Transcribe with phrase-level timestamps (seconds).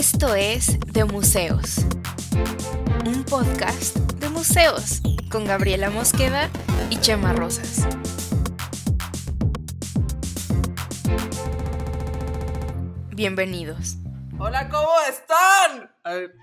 [0.00, 1.84] Esto es De Museos,
[3.04, 6.48] un podcast de museos con Gabriela Mosqueda
[6.88, 7.86] y Chema Rosas.
[13.14, 13.98] Bienvenidos.
[14.38, 15.94] Hola, ¿cómo están?
[16.02, 16.34] A ver.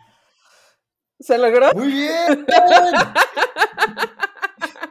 [1.19, 1.73] ¿Se logró?
[1.73, 2.45] Muy bien.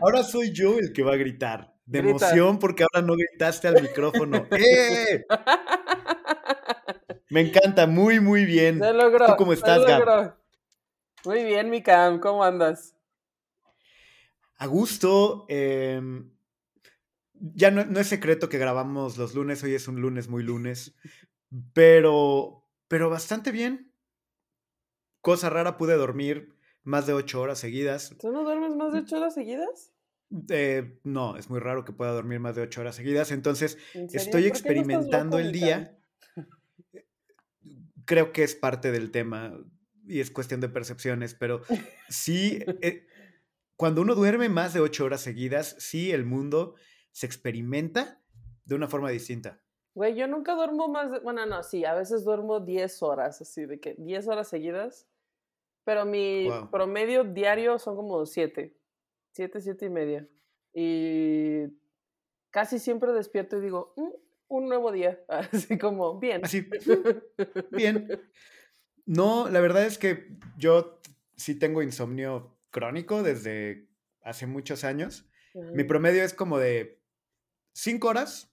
[0.01, 1.73] Ahora soy yo el que va a gritar.
[1.85, 2.31] De Grita.
[2.31, 4.45] emoción porque ahora no gritaste al micrófono.
[4.51, 5.25] ¡Eh!
[7.29, 8.79] Me encanta, muy, muy bien.
[8.79, 9.27] Se logró.
[9.27, 10.37] ¿Tú cómo se estás, Gab?
[11.25, 12.95] Muy bien, mi Cam, ¿cómo andas?
[14.59, 15.45] A gusto.
[15.49, 16.31] em,
[17.35, 20.95] ya no, no es secreto que grabamos los lunes, hoy es un lunes muy lunes,
[21.73, 23.93] pero, pero bastante bien.
[25.21, 26.55] Cosa rara, pude dormir
[26.85, 28.15] más de ocho horas seguidas.
[28.21, 29.93] ¿Tú no duermes más de ocho horas seguidas?
[30.49, 34.01] Eh, no, es muy raro que pueda dormir más de ocho horas seguidas, entonces estoy
[34.01, 35.99] ¿Por qué no estás experimentando el día.
[38.07, 39.59] Creo que es parte del tema
[40.07, 41.63] y es cuestión de percepciones, pero
[42.09, 43.07] sí, eh,
[43.77, 46.75] cuando uno duerme más de ocho horas seguidas, sí el mundo
[47.13, 48.23] se experimenta
[48.65, 49.63] de una forma distinta.
[49.95, 51.21] Güey, yo nunca duermo más de...
[51.21, 55.09] Bueno, no, sí, a veces duermo 10 horas, así de que 10 horas seguidas,
[55.85, 56.71] pero mi Guau.
[56.71, 58.77] promedio diario son como 7,
[59.33, 60.29] 7, 7 y media.
[60.75, 61.63] Y
[62.51, 64.11] casi siempre despierto y digo, "Mm,
[64.49, 66.45] un nuevo día, así como, bien.
[66.45, 66.67] Así,
[67.71, 68.09] bien.
[69.05, 71.01] No, la verdad es que yo
[71.37, 73.89] sí tengo insomnio crónico desde
[74.23, 75.29] hace muchos años.
[75.55, 77.01] Mi promedio es como de
[77.73, 78.53] cinco horas.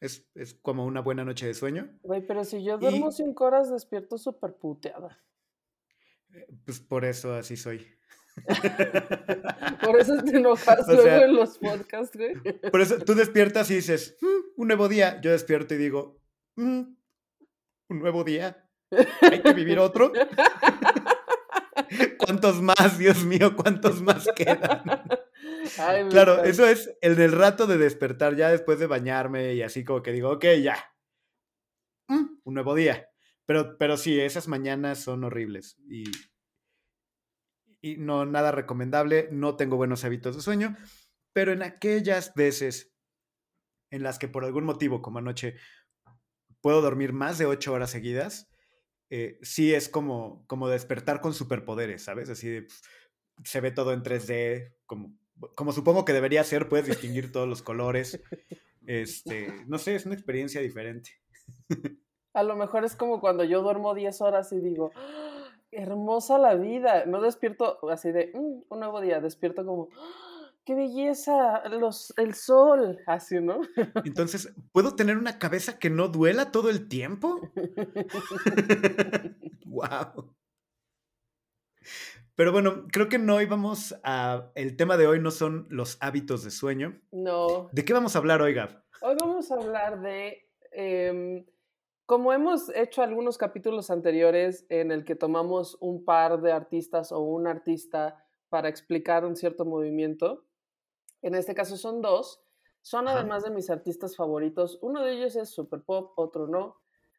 [0.00, 1.88] Es, es como una buena noche de sueño.
[2.02, 5.22] Güey, pero si yo duermo Y 5 horas, despierto súper puteada.
[6.66, 7.93] pues por eso así soy.
[9.80, 12.34] Por eso te enojas luego sea, en los podcasts, güey.
[12.70, 15.20] por eso tú despiertas y dices, "Mm, un nuevo día.
[15.20, 16.20] Yo despierto y digo,
[16.56, 16.80] "Mm,
[17.90, 18.68] un nuevo día.
[19.22, 20.12] Hay que vivir otro.
[22.18, 23.54] ¿Cuántos más, Dios mío?
[23.56, 24.82] ¿Cuántos más quedan?
[25.78, 29.84] Ay, Claro, eso es el del rato de despertar ya después de bañarme y así
[29.84, 30.76] como que digo, ok, ya.
[32.08, 33.08] Mm, un nuevo día.
[33.46, 36.04] Pero, pero sí, esas mañanas son horribles y,
[37.84, 39.28] y no nada recomendable.
[39.30, 40.74] No tengo buenos hábitos de sueño,
[41.34, 42.94] pero en aquellas veces
[43.90, 45.56] en las que por algún motivo, como anoche,
[46.62, 48.50] puedo dormir más de ocho horas seguidas,
[49.10, 52.30] eh, sí es como, como despertar con superpoderes, ¿sabes?
[52.30, 52.80] Así de, pf,
[53.44, 55.14] se ve todo en 3D, como,
[55.54, 58.18] como supongo que debería ser, puedes distinguir todos los colores.
[58.86, 61.10] Este, no sé, es una experiencia diferente.
[62.32, 65.43] A lo mejor es como cuando yo duermo 10 horas y digo, "Ah,
[65.76, 67.04] hermosa la vida.
[67.06, 72.34] No despierto así de, "Mm, un nuevo día, despierto como, "Ah, qué belleza, los, el
[72.34, 73.60] sol, así, ¿no?
[74.04, 77.40] Entonces, ¿puedo tener una cabeza que no duela todo el tiempo?
[79.66, 80.34] wow.
[82.36, 84.50] Pero bueno, creo que no íbamos a.
[84.54, 87.00] El tema de hoy no son los hábitos de sueño.
[87.12, 88.82] No, ¿De qué vamos a hablar hoy, Gab?
[89.02, 91.44] Hoy vamos a hablar de, em,
[92.06, 97.20] como hemos hecho algunos capítulos anteriores en el que tomamos un par de artistas o
[97.20, 100.44] un artista para explicar un cierto movimiento,
[101.22, 102.42] en este caso son dos,
[102.82, 106.76] son además de mis artistas favoritos, uno de ellos es super pop, otro no,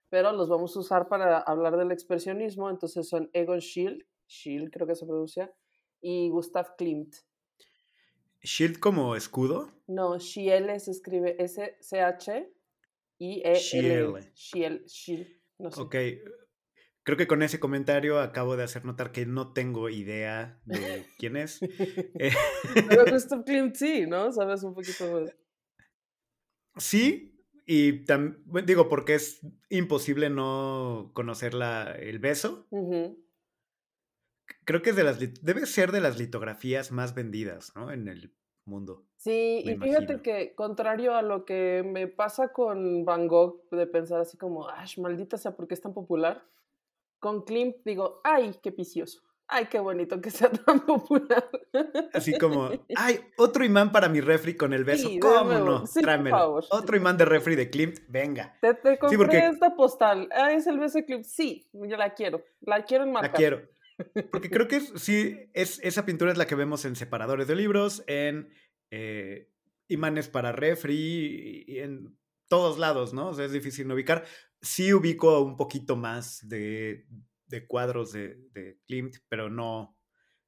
[0.10, 4.86] pero los vamos a usar para hablar del expresionismo, entonces son Egon Schiele, Schiele creo
[4.86, 5.52] que se pronuncia,
[6.00, 7.16] y Gustav Klimt.
[8.42, 9.72] ¿Shield como escudo?
[9.88, 12.55] No, Schiele se escribe S-C-H
[13.20, 14.32] i e l Schiele.
[14.36, 15.82] Schiele, Schiele, no sé.
[15.82, 15.96] Ok.
[17.04, 21.38] Creo que con ese comentario acabo de hacer notar que no tengo idea de quién
[21.38, 21.60] es.
[22.20, 22.32] Eh,
[22.88, 24.32] Pero Gustav Klimt sí, ¿no?
[24.32, 25.36] Sabes un poquito más.
[26.78, 27.32] sí,
[27.68, 32.68] y tam- digo, porque es imposible no conocer la, el beso.
[34.66, 37.92] Creo que es de las, debe ser de las litografías más vendidas, ¿no?
[37.92, 38.34] En el
[38.66, 39.04] mundo.
[39.18, 40.22] Sí, y fíjate imagino.
[40.22, 44.88] que contrario a lo que me pasa con Van Gogh, de pensar así como, ay,
[44.98, 46.44] maldita sea, ¿por qué es tan popular?
[47.20, 49.22] Con Klimt digo, ay, qué vicioso.
[49.48, 51.48] Ay, qué bonito que sea tan popular.
[52.14, 55.08] Así como, ay, otro imán para mi refri con el beso.
[55.08, 55.86] Sí, ¿Cómo no?
[55.86, 56.36] Sí, por Tráemelo.
[56.38, 56.64] favor.
[56.72, 58.58] Otro imán de refri de Klimt, venga.
[58.62, 60.30] Te, te compré porque- esta postal.
[60.32, 61.26] Ah, es el beso de Klimt.
[61.26, 62.42] Sí, yo la quiero.
[62.62, 63.36] La quiero La enmarcar.
[63.36, 63.62] quiero.
[64.32, 67.56] Porque creo que es- sí, es, esa pintura es la que vemos en separadores de
[67.56, 68.50] libros, en
[68.92, 69.50] eh,
[69.88, 72.18] imanes para refri, y en
[72.48, 73.30] todos lados, ¿no?
[73.30, 74.26] O sea, es difícil no ubicar.
[74.62, 77.06] Sí ubico un poquito más de,
[77.48, 79.98] de cuadros de, de Klimt, pero no,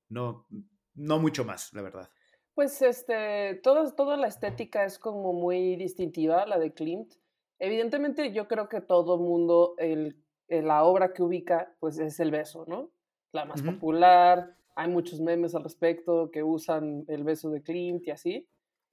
[0.09, 0.47] no,
[0.93, 2.09] no mucho más, la verdad.
[2.53, 7.13] Pues este, toda, toda la estética es como muy distintiva, la de Klimt.
[7.59, 12.31] Evidentemente yo creo que todo mundo, el eh, la obra que ubica, pues es El
[12.31, 12.91] beso, ¿no?
[13.33, 18.11] La más popular, hay muchos memes al respecto que usan el beso de Clint y
[18.11, 18.47] así.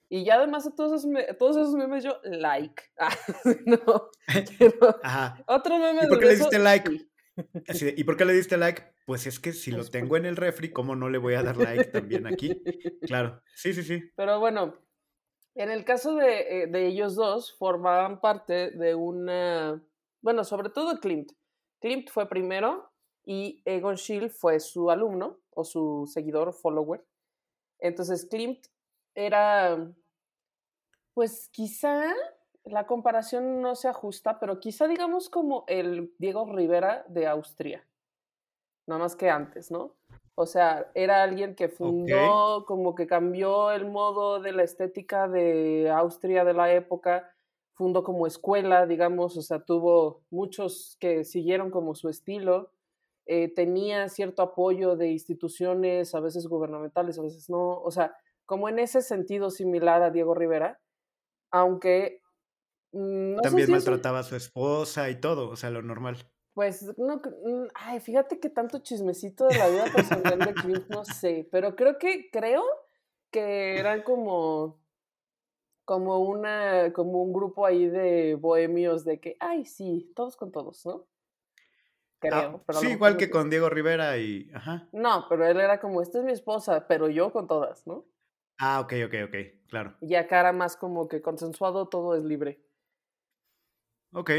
[0.09, 2.83] Y ya además de todos esos, todos esos memes yo, like.
[2.99, 3.15] Ah,
[3.67, 4.11] no,
[4.59, 5.45] pero Ajá.
[5.47, 6.91] otro meme ¿Y por qué le diste like?
[6.91, 7.11] sí.
[7.69, 8.83] Así de, ¿Y por qué le diste like?
[9.07, 11.57] Pues es que si lo tengo en el refri, ¿cómo no le voy a dar
[11.57, 12.63] like también aquí?
[13.03, 13.43] Claro.
[13.55, 14.03] Sí, sí, sí.
[14.17, 14.79] Pero bueno,
[15.55, 19.85] en el caso de, eh, de ellos dos, formaban parte de una,
[20.23, 21.33] bueno, sobre todo Klimt.
[21.81, 22.91] Klimt fue primero
[23.27, 27.05] y Egon Schiele fue su alumno o su seguidor, follower.
[27.79, 28.67] Entonces Klimt
[29.15, 29.93] era,
[31.15, 32.13] pues quizá
[32.65, 37.87] la comparación no se ajusta, pero quizá digamos como el Diego Rivera de Austria,
[38.87, 39.95] nada más que antes, ¿no?
[40.37, 45.91] O sea, era alguien que fundó, como que cambió el modo de la estética de
[45.91, 47.31] Austria de la época,
[47.75, 52.73] fundó como escuela, digamos, o sea, tuvo muchos que siguieron como su estilo,
[53.27, 58.15] eh, tenía cierto apoyo de instituciones, a veces gubernamentales, a veces no, o sea,
[58.47, 60.81] como en ese sentido similar a Diego Rivera,
[61.51, 62.23] aunque
[62.93, 66.19] mm, no sé También si maltrataba a su esposa y todo, o sea, lo normal.
[66.55, 71.05] pues no, mm, ay, fíjate que tanto chismecito de la vida personal de Clint, no
[71.05, 72.63] sé, pero creo que, creo
[73.31, 74.81] que eran como,
[75.85, 80.87] como una, como un grupo ahí de bohemios de que, ay, sí, todos con todos,
[80.87, 81.07] ¿no?
[82.29, 84.51] Creo, Ah, pero sí, igual que con Diego Rivera y...
[84.55, 84.89] Ajá.
[84.93, 88.05] No, pero él era como, esta es mi esposa, pero yo con todas, ¿no?
[88.59, 89.37] Ah, ok, ok, ok,
[89.69, 89.97] claro.
[90.01, 92.61] Y acá era más como que consensuado, todo es libre.
[94.13, 94.31] Ok.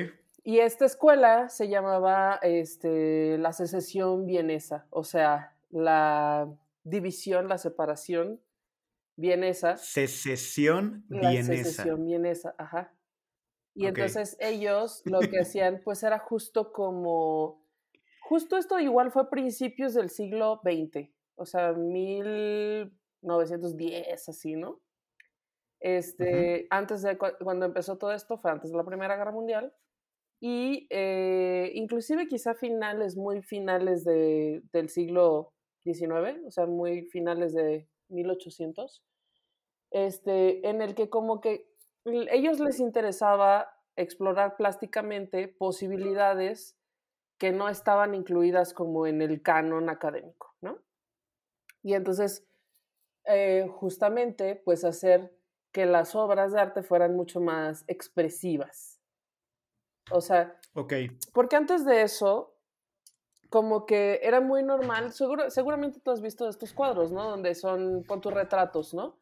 [0.43, 6.47] Y esta escuela se llamaba este, la secesión vienesa, o sea, la
[6.83, 8.39] división, la separación
[9.17, 9.75] vienesa.
[9.77, 11.51] Secesión La vienesa.
[11.63, 12.93] secesión vienesa, ajá.
[13.73, 17.64] Y entonces ellos lo que hacían pues era justo como,
[18.29, 24.81] justo esto igual fue a principios del siglo XX, o sea, 1910, así, ¿no?
[25.79, 29.73] Este, antes de cu- cuando empezó todo esto, fue antes de la Primera Guerra Mundial,
[30.41, 37.53] y eh, inclusive quizá finales, muy finales de, del siglo XIX, o sea, muy finales
[37.53, 39.03] de 1800,
[39.91, 41.67] este, en el que como que
[42.05, 46.77] ellos les interesaba explorar plásticamente posibilidades
[47.37, 50.79] que no estaban incluidas como en el canon académico, ¿no?
[51.83, 52.47] Y entonces,
[53.25, 55.35] eh, justamente, pues hacer
[55.71, 59.01] que las obras de arte fueran mucho más expresivas.
[60.11, 60.93] O sea, Ok.
[61.33, 62.55] porque antes de eso,
[63.49, 67.29] como que era muy normal, seguro, seguramente tú has visto estos cuadros, ¿no?
[67.29, 69.17] Donde son con tus retratos, ¿no?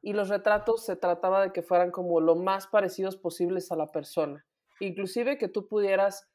[0.00, 3.86] Y los retratos se trataba de que fueran como lo más parecidos posibles a la
[3.86, 4.46] persona.
[4.80, 6.28] Inclusive que tú pudieras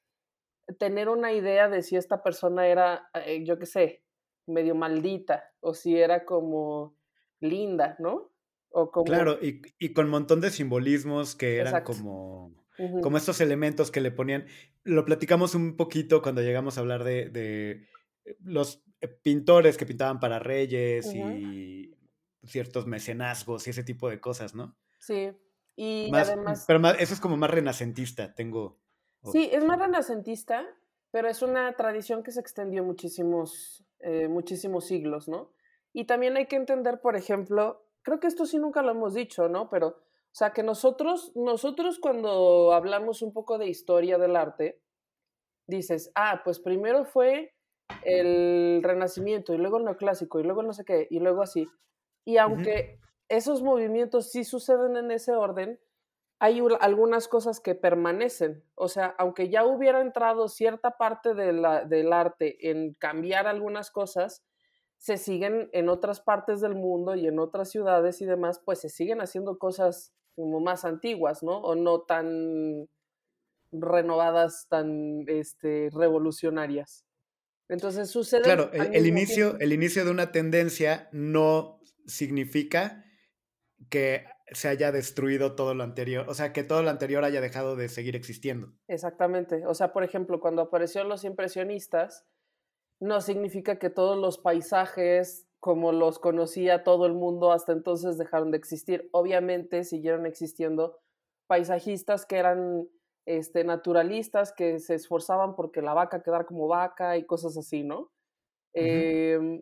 [0.80, 4.04] tener una idea de si esta persona era, eh, yo qué sé,
[4.48, 6.98] medio maldita o si era como
[7.40, 8.32] linda, ¿no?
[8.70, 9.06] O como...
[9.06, 11.94] Claro, y, y con un montón de simbolismos que eran Exacto.
[11.94, 12.56] como,
[13.02, 14.48] como estos elementos que le ponían.
[14.84, 17.88] Lo platicamos un poquito cuando llegamos a hablar de, de
[18.40, 21.96] los eh, pintores que pintaban para reyes y
[22.46, 24.76] ciertos mecenazgos y ese tipo de cosas, ¿no?
[25.00, 25.32] Sí.
[25.76, 26.66] Y Más, además...
[26.68, 28.80] pero más, eso es como más renacentista, tengo.
[29.32, 30.66] Sí, es más renacentista,
[31.12, 35.52] pero es una tradición que se extendió muchísimos, eh, muchísimos siglos, ¿no?
[35.94, 39.48] Y también hay que entender, por ejemplo, creo que esto sí nunca lo hemos dicho,
[39.48, 39.70] ¿no?
[39.70, 44.82] Pero, o sea, que nosotros, nosotros cuando hablamos un poco de historia del arte,
[45.68, 47.54] dices, ah, pues primero fue
[48.04, 51.68] el Renacimiento y luego el Neoclásico y luego no sé qué y luego así.
[52.26, 55.80] Y aunque esos movimientos sí suceden en ese orden,
[56.44, 58.66] hay algunas cosas que permanecen.
[58.76, 63.92] O sea, aunque ya hubiera entrado cierta parte de la- del arte en cambiar algunas
[63.92, 64.44] cosas,
[64.98, 68.90] se siguen en otras partes del mundo y en otras ciudades y demás, pues se
[68.90, 71.60] siguen haciendo cosas como más antiguas, ¿no?
[71.60, 72.90] O no tan
[73.72, 77.06] renovadas, tan este, revolucionarias.
[77.70, 78.42] Entonces sucede.
[78.42, 79.64] Claro, el, inicio, tiempo.
[79.64, 83.06] el inicio de una tendencia no significa
[83.90, 87.76] que se haya destruido todo lo anterior, o sea, que todo lo anterior haya dejado
[87.76, 88.74] de seguir existiendo.
[88.88, 89.66] Exactamente.
[89.66, 92.26] O sea, por ejemplo, cuando aparecieron los impresionistas,
[93.00, 98.52] no significa que todos los paisajes como los conocía todo el mundo hasta entonces dejaron
[98.52, 99.10] de existir.
[99.14, 101.00] Obviamente siguieron existiendo
[101.48, 102.88] paisajistas que eran
[103.26, 108.12] este, naturalistas, que se esforzaban porque la vaca quedara como vaca y cosas así, ¿no?
[108.74, 109.62] Em,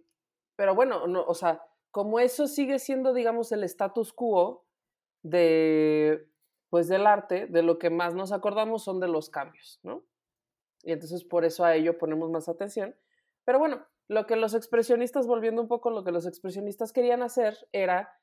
[0.55, 4.65] pero bueno, no, o sea, como eso sigue siendo, digamos, el status quo
[5.23, 6.27] de,
[6.69, 10.03] pues, del arte, de lo que más nos acordamos son de los cambios, ¿no?
[10.83, 12.95] Y entonces por eso a ello ponemos más atención.
[13.45, 17.57] Pero bueno, lo que los expresionistas, volviendo un poco, lo que los expresionistas querían hacer
[17.71, 18.17] era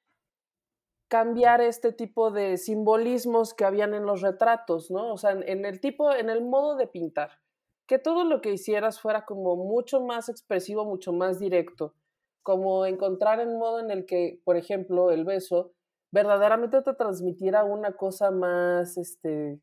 [1.09, 5.13] cambiar este tipo de simbolismos que habían en los retratos, ¿no?
[5.13, 7.41] O sea, en, el tipo, en el modo de pintar,
[7.87, 11.95] que todo lo que hicieras fuera como mucho más expresivo, mucho más directo,
[12.43, 15.73] como encontrar un modo en el que, por ejemplo, el beso
[16.11, 19.61] verdaderamente te transmitiera una cosa más, este,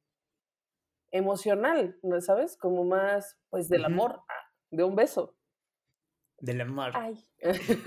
[1.12, 2.58] emocional, ¿no ¿sabes?
[2.58, 5.36] Como más, pues, del amor, ah, de un beso.
[6.40, 6.92] Del amor.
[6.94, 7.28] Ay.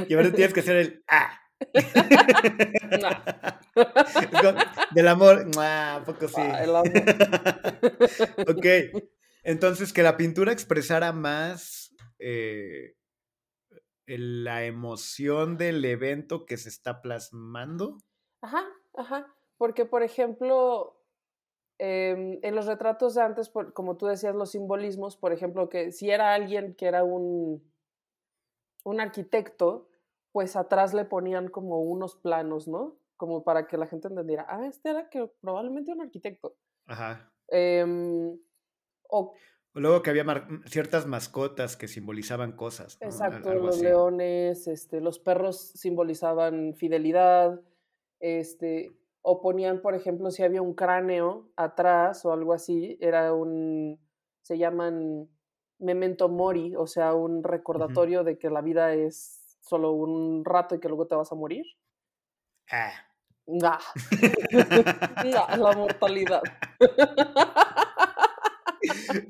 [0.09, 1.39] Y ahora tienes que hacer el ah.
[4.95, 6.41] Del amor, ah, poco sí.
[6.41, 6.89] el amor.
[8.49, 8.67] ok.
[9.43, 12.95] Entonces, que la pintura expresara más eh,
[14.07, 17.99] la emoción del evento que se está plasmando.
[18.41, 18.65] Ajá,
[18.95, 19.35] ajá.
[19.57, 21.01] Porque, por ejemplo,
[21.79, 26.11] em, en los retratos de antes, como tú decías, los simbolismos, por ejemplo, que si
[26.11, 27.63] era alguien que era un,
[28.85, 29.89] un arquitecto,
[30.33, 32.97] pues atrás le ponían como unos planos, ¿no?
[33.17, 36.57] Como para que la gente entendiera, ah, este era que probablemente un arquitecto.
[36.87, 37.33] Ajá.
[37.49, 38.39] Em,
[39.09, 39.35] o,
[39.75, 40.25] Luego que había
[40.67, 42.99] ciertas mascotas que simbolizaban cosas.
[43.01, 47.61] Exacto, los leones, este, los perros simbolizaban fidelidad,
[48.21, 54.01] este, o ponían, por ejemplo, si había un cráneo atrás o algo así, era un,
[54.43, 55.29] se llaman
[55.79, 60.81] memento mori, o sea, un recordatorio de que la vida es solo un rato y
[60.81, 61.65] que luego te vas a morir.
[62.71, 62.93] Ah.
[63.47, 63.79] Nah.
[65.57, 66.43] la mortalidad.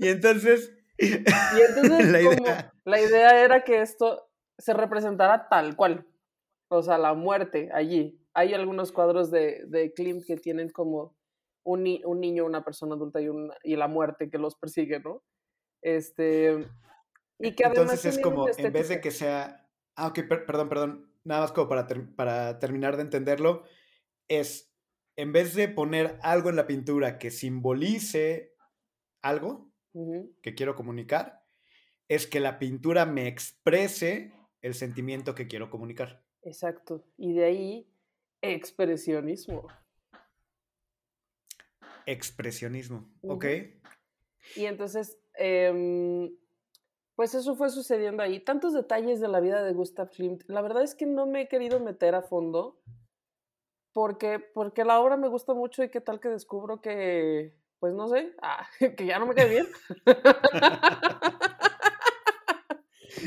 [0.01, 0.73] y entonces.
[0.97, 2.73] Y entonces, la, idea...
[2.85, 4.29] la idea era que esto
[4.59, 6.05] se representara tal cual.
[6.69, 8.21] O sea, la muerte allí.
[8.39, 11.17] Hay algunos cuadros de, de Klimt que tienen como
[11.65, 15.25] un, un, niño, una persona adulta y, una, y la muerte que los persigue, ¿no?
[15.83, 16.69] Este.
[17.41, 19.69] Y que Entonces es como, en vez de que sea.
[19.97, 21.13] Ah, ok, perdón, perdón.
[21.25, 23.65] Nada más como para, para terminar de entenderlo.
[24.29, 24.73] Es,
[25.17, 28.55] en vez de poner algo en la pintura que simbolice
[29.21, 29.73] algo
[30.43, 31.45] que quiero comunicar,
[32.07, 36.23] es que la pintura me exprese el sentimiento que quiero comunicar.
[36.43, 37.05] Exacto.
[37.17, 37.98] Y de ahí,
[38.43, 39.67] expresionismo.
[42.07, 43.45] Expresionismo, ok.
[44.57, 46.35] Y entonces, em,
[47.15, 48.41] pues eso fue sucediendo ahí.
[48.41, 50.45] Tantos detalles de la vida de Gustav Klimt.
[50.47, 52.81] La verdad es que no me he querido meter a fondo
[53.93, 58.07] porque, porque la obra me gusta mucho y qué tal que descubro que, pues no
[58.09, 58.67] sé, ah,
[58.97, 59.67] que ya no me cae bien.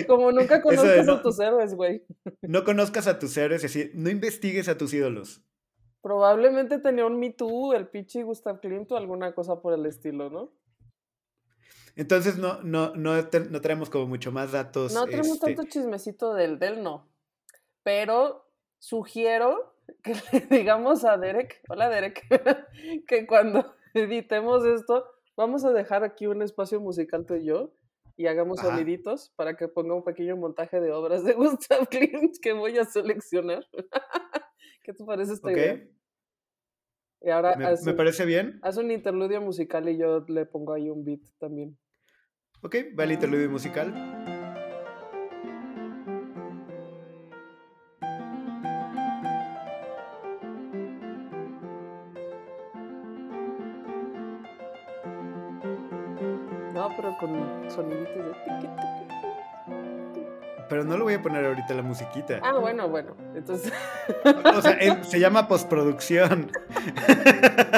[0.08, 2.06] Como nunca conozcas a tus héroes, güey.
[2.42, 5.44] No conozcas a tus héroes, es decir, no investigues a tus ídolos.
[6.02, 10.30] Probablemente tenía un Me Too, el Pichi Gustav Klimt o alguna cosa por el estilo,
[10.30, 10.52] ¿no?
[11.96, 14.94] Entonces no, no, no, no traemos como mucho más datos.
[14.94, 17.10] No tenemos este tanto chismecito del, del no.
[17.84, 22.26] Pero sugiero que le digamos a Derek, hola Derek,
[23.08, 25.06] que cuando editemos esto,
[25.36, 27.74] vamos a dejar aquí un espacio musical tú y yo
[28.18, 32.54] y hagamos soniditos para que ponga un pequeño montaje de obras de Gustav Klimt que
[32.54, 33.66] voy a seleccionar.
[34.84, 35.84] ¿Qué te parece esta idea?
[37.22, 38.60] Y ahora me, parece bien.
[38.64, 41.78] Haz un interludio musical y yo le pongo ahí un beat también.
[42.64, 44.21] Ok, va el interludio musical.
[57.22, 58.34] Con soniditos de
[60.68, 62.40] Pero no lo voy a poner ahorita la musiquita.
[62.44, 63.16] Ah, bueno, bueno.
[63.36, 63.72] Entonces.
[64.56, 66.52] O sea, se llama postproducción.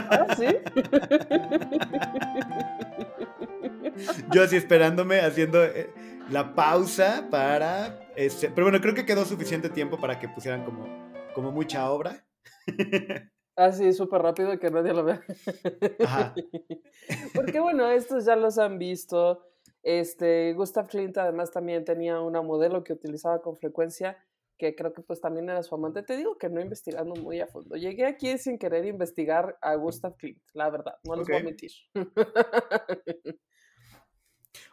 [0.10, 0.48] ¿Ah, sí?
[4.32, 5.94] Yo así esperándome, haciendo eh,
[6.30, 8.00] la pausa para.
[8.16, 10.88] Este, pero bueno, creo que quedó suficiente tiempo para que pusieran como,
[11.36, 12.26] como mucha obra.
[13.56, 15.22] Así, ah, súper rápido que nadie lo vea.
[17.36, 19.46] Porque bueno, estos ya los han visto.
[19.84, 24.18] Este, Gustav Klimt además también tenía una modelo que utilizaba con frecuencia,
[24.58, 26.04] que creo que pues también era su amante.
[26.04, 27.76] Te digo que no investigando muy a fondo.
[27.76, 31.72] Llegué aquí sin querer investigar a Gustav Klimt, la verdad, no les voy a mentir.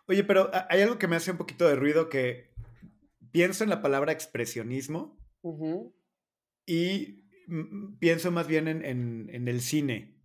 [0.06, 2.50] Oye, pero hay algo que me hace un poquito de ruido que
[3.30, 5.18] pienso en la palabra expresionismo
[6.66, 7.19] y
[7.98, 10.16] pienso más bien en, el cine,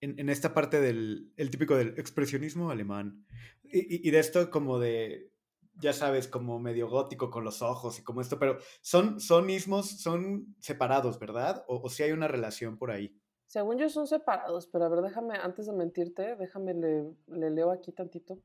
[0.00, 3.26] en, esta parte del el típico del expresionismo alemán,
[3.64, 5.32] y, de esto como de,
[5.74, 9.88] ya sabes, como medio gótico con los ojos y como esto, pero son, son ismos,
[10.00, 11.64] son separados, ¿verdad?
[11.66, 13.18] O, si hay una relación por ahí.
[13.46, 17.70] Según yo son separados, pero a ver, déjame, antes de mentirte, déjame, le, le leo
[17.70, 18.38] aquí tantito.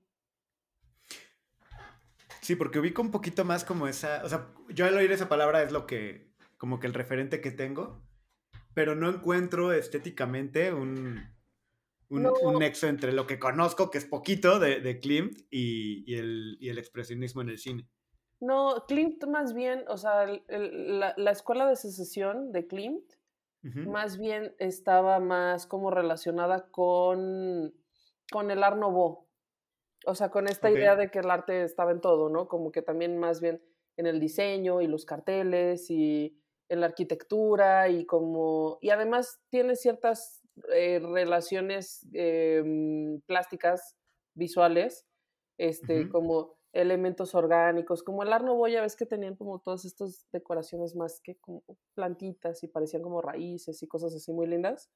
[2.41, 5.63] Sí, porque ubico un poquito más como esa, o sea, yo al oír esa palabra
[5.63, 6.26] es lo que,
[6.57, 8.01] como que el referente que tengo,
[8.73, 11.19] pero no encuentro estéticamente un,
[12.09, 12.33] un, No.
[12.43, 16.57] un nexo entre lo que conozco, que es poquito de, de Klimt, y, y el,
[16.59, 17.87] y el expresionismo en el cine.
[18.39, 23.03] No, Klimt más bien, o sea, el- el- la, la escuela de secesión de Klimt
[23.63, 27.73] más bien estaba más como relacionada con,
[28.31, 29.27] con el Art Nouveau.
[30.05, 32.47] O sea, con esta idea de que el arte estaba en todo, ¿no?
[32.47, 33.61] Como que también más bien
[33.97, 38.77] en el diseño y los carteles y en la arquitectura y como...
[38.81, 40.41] Y además tiene ciertas
[40.73, 43.95] eh, relaciones em, plásticas,
[44.33, 45.05] visuales,
[45.57, 46.11] este, Ujú.
[46.11, 51.19] como elementos orgánicos, como el Nouveau ya ves que tenían como todas estas decoraciones más
[51.21, 51.63] que como
[51.95, 54.91] plantitas y parecían como raíces y cosas así muy lindas.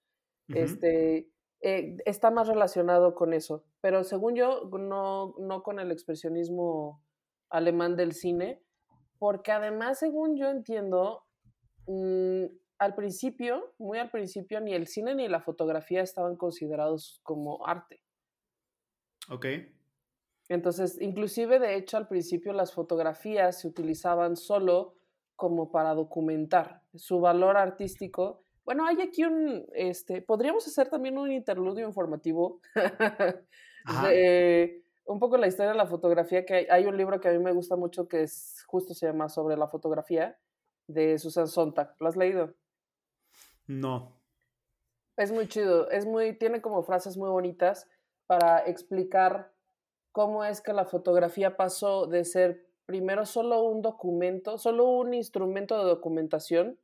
[0.50, 0.60] Ujú.
[0.60, 1.30] Este
[1.62, 7.04] eh, está más relacionado con eso, pero según yo no, no con el expresionismo
[7.50, 8.62] alemán del cine,
[9.20, 11.26] porque además, según yo entiendo,
[11.88, 12.46] mm,
[12.82, 18.02] al principio, muy al principio, ni el cine ni la fotografía estaban considerados como arte.
[19.30, 19.46] Ok.
[20.50, 24.96] Entonces, inclusive de hecho al principio las fotografías se utilizaban solo
[25.36, 28.44] como para documentar su valor artístico.
[28.66, 32.62] Bueno, hay aquí un, este, podríamos hacer también un interludio informativo
[34.04, 37.32] de un poco la historia de la fotografía, que hay, hay un libro que a
[37.32, 40.38] mí me gusta mucho que es justo se llama sobre la fotografía
[40.94, 41.96] de Susan Sontag.
[42.00, 42.54] ¿Lo has leído?
[43.68, 44.18] No.
[45.18, 47.88] Es muy chido, es muy, tiene como frases muy bonitas
[48.28, 49.52] para explicar
[50.12, 55.78] cómo es que la fotografía pasó de ser primero solo un documento, solo un instrumento
[55.78, 56.80] de documentación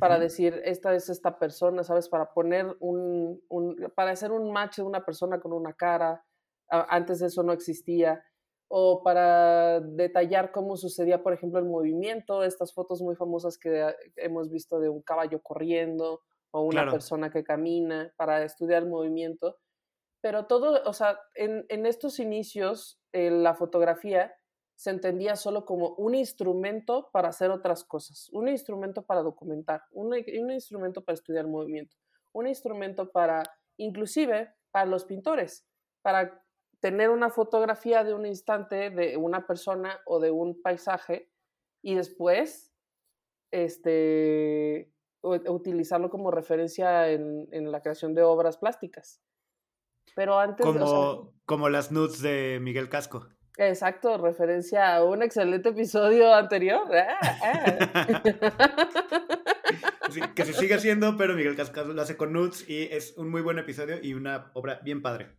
[0.00, 2.08] para decir esta es esta persona, ¿sabes?
[2.08, 6.24] Para poner un, un- para hacer un match de una persona con una cara,
[6.68, 8.22] antes de eso no existía,
[8.68, 13.94] o para detallar cómo sucedía, por ejemplo, el movimiento, estas fotos muy famosas que ah,
[14.16, 16.92] hemos visto de un caballo corriendo o una Claro.
[16.92, 19.58] persona que camina, para estudiar el movimiento.
[20.20, 24.34] Pero todo, o sea, en, en estos inicios, eh, la fotografía
[24.74, 30.08] se entendía solo como un instrumento para hacer otras cosas, un instrumento para documentar, un,
[30.08, 31.96] un instrumento para estudiar movimiento,
[32.32, 33.42] un instrumento para,
[33.78, 35.66] inclusive, para los pintores,
[36.02, 36.44] para
[36.80, 41.30] tener una fotografía de un instante de una persona o de un paisaje
[41.82, 42.72] y después
[43.50, 49.22] este, utilizarlo como referencia en, en la creación de obras plásticas.
[50.14, 53.28] Pero antes, o sea, Como, como las nudes de Miguel Casco.
[53.58, 56.82] Exacto, referencia a un excelente episodio anterior.
[56.94, 58.22] Ah, ah.
[60.10, 63.28] Sí, que se sigue haciendo, pero Miguel Casco lo hace con nudes y es un
[63.30, 65.36] muy buen episodio y una obra bien padre.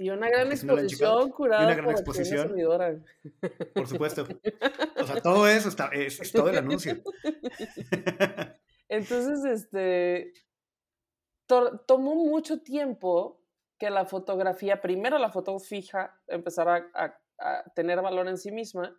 [0.00, 2.54] Y una gran no exposición curada una gran por exposición.
[3.74, 4.26] Por supuesto.
[4.98, 7.02] O sea, todo eso está, es, es todo el anuncio.
[8.88, 10.32] Entonces, este,
[11.46, 13.42] to- tomó mucho tiempo
[13.78, 18.98] que la fotografía, primero la foto fija, empezara a, a tener valor en sí misma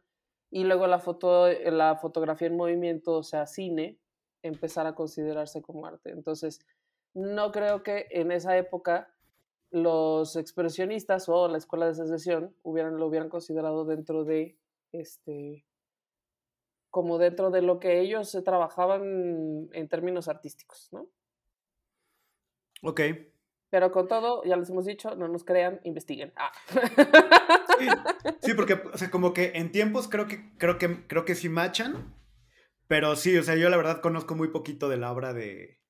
[0.52, 4.00] y luego la foto, la fotografía en movimiento, o sea, cine,
[4.44, 6.12] empezar a considerarse como arte.
[6.12, 6.60] Entonces,
[7.16, 9.12] no creo que en esa época
[9.72, 14.58] los expresionistas o la escuela de secesión hubieran, lo hubieran considerado dentro de
[14.92, 15.66] este
[16.90, 21.10] como dentro de lo que ellos trabajaban en términos artísticos, ¿no?
[22.84, 23.02] Ok.
[23.70, 26.34] Pero con todo, ya les hemos dicho, no nos crean, investiguen.
[26.36, 26.52] Ah.
[27.80, 27.88] Sí,
[28.42, 31.50] sí, porque, o sea, como que en tiempos creo que, creo que, creo que sí
[31.50, 32.14] machan.
[32.88, 35.81] Pero sí, o sea, yo la verdad conozco muy poquito de la obra de.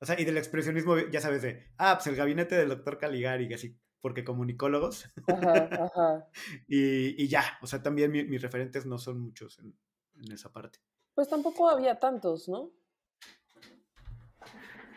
[0.00, 1.68] O sea, y del expresionismo, ya sabes, de.
[1.76, 5.06] Ah, pues el gabinete del doctor Caligari, así, porque comunicólogos.
[5.26, 6.28] Ajá, ajá.
[6.66, 9.76] Y, y ya, o sea, también mi- mis referentes no son muchos en,
[10.24, 10.78] en esa parte.
[11.14, 12.72] Pues tampoco había tantos, ¿no?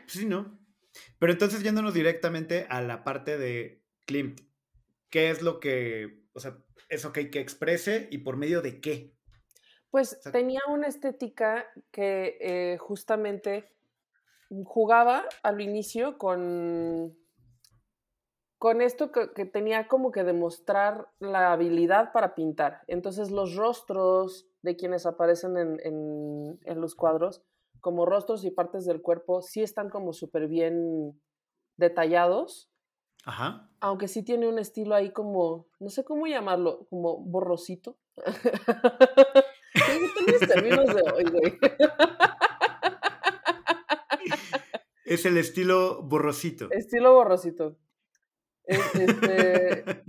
[0.07, 0.59] Sí, ¿no?
[1.19, 4.41] Pero entonces yéndonos directamente a la parte de Klimt,
[5.09, 6.57] ¿qué es lo que, o sea,
[6.89, 9.15] eso que, que exprese y por medio de qué?
[9.89, 13.71] Pues tenía una estética que eh, justamente
[14.65, 17.15] jugaba al inicio con,
[18.57, 22.81] con esto que, que tenía como que demostrar la habilidad para pintar.
[22.87, 27.41] Entonces los rostros de quienes aparecen en, en- en los cuadros,
[27.81, 31.19] como rostros y partes del cuerpo, sí están como súper bien
[31.75, 32.69] detallados,
[33.25, 33.69] Ajá.
[33.81, 37.97] aunque sí tiene un estilo ahí como, no sé cómo llamarlo, como borrosito.
[40.27, 41.59] Mis términos de hoy, güey.
[45.13, 46.69] Es el estilo borrosito.
[46.71, 47.77] Estilo borrosito.
[48.65, 49.83] Este,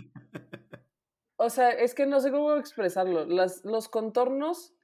[1.36, 3.24] o sea, es que no sé cómo expresarlo.
[3.26, 4.74] Las, los contornos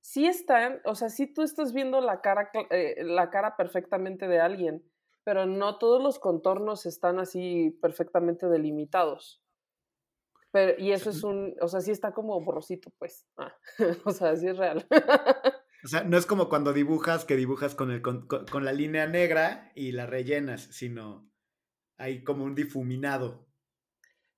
[0.00, 4.40] sí están, o sea, sí tú estás viendo la cara, eh, la cara perfectamente de
[4.40, 4.82] alguien,
[5.24, 9.42] pero no todos los contornos están así perfectamente delimitados.
[10.50, 13.26] Pero, y eso es un, o sea, sí está como borrosito, pues.
[13.36, 13.54] Ah,
[14.04, 14.86] o sea, sí es real.
[15.84, 19.06] O sea, no es como cuando dibujas, que dibujas con, el, con, con, la línea
[19.06, 21.30] negra y la rellenas, sino
[21.98, 23.46] hay como un difuminado.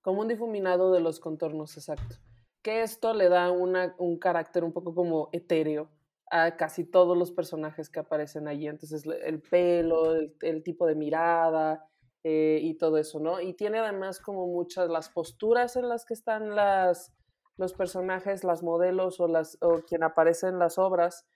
[0.03, 2.17] Como un difuminado de los contornos, exacto.
[2.63, 5.91] Que esto le da una, un carácter un poco como etéreo
[6.31, 8.69] a casi todos los personajes que aparecen allí.
[8.69, 11.89] Entonces, el pelo, el, tipo de mirada
[12.23, 13.41] eh, y todo eso, ¿no?
[13.41, 17.15] Y tiene además como muchas las posturas en las que están las,
[17.61, 21.27] los personajes, las modelos o, las, o quien aparece en las obras,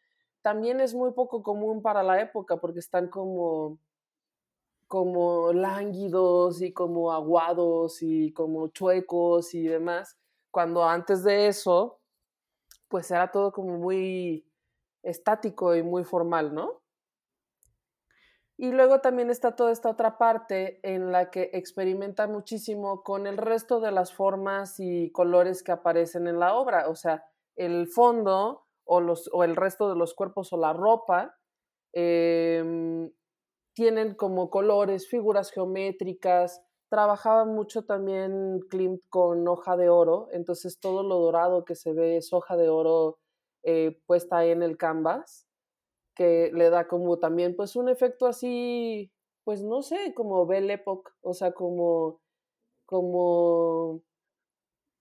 [0.41, 3.79] también es muy poco común para la época porque están como
[4.89, 10.17] como lánguidos y como aguados y como chuecos y demás,
[10.51, 11.99] cuando antes de eso,
[12.89, 14.47] pues era todo como muy
[15.03, 16.84] estático y muy formal, ¿no?
[18.57, 23.37] Y luego también está toda esta otra parte en la que experimenta muchísimo con el
[23.37, 27.25] resto de las formas y colores que aparecen en la obra, o sea,
[27.57, 31.37] el fondo o, los, o el resto de los cuerpos o la ropa,
[31.93, 33.11] eh,
[33.75, 36.63] tienen como colores, figuras geométricas.
[36.89, 42.17] Trabajaba mucho también Klimt con hoja de oro, entonces todo lo dorado que se ve
[42.19, 43.19] es hoja de oro
[43.65, 45.49] eh, puesta en el canvas,
[46.15, 49.13] que le da como también pues un efecto así,
[49.45, 52.21] pues no sé, como Belle Époque, o sea, como,
[52.87, 54.03] como,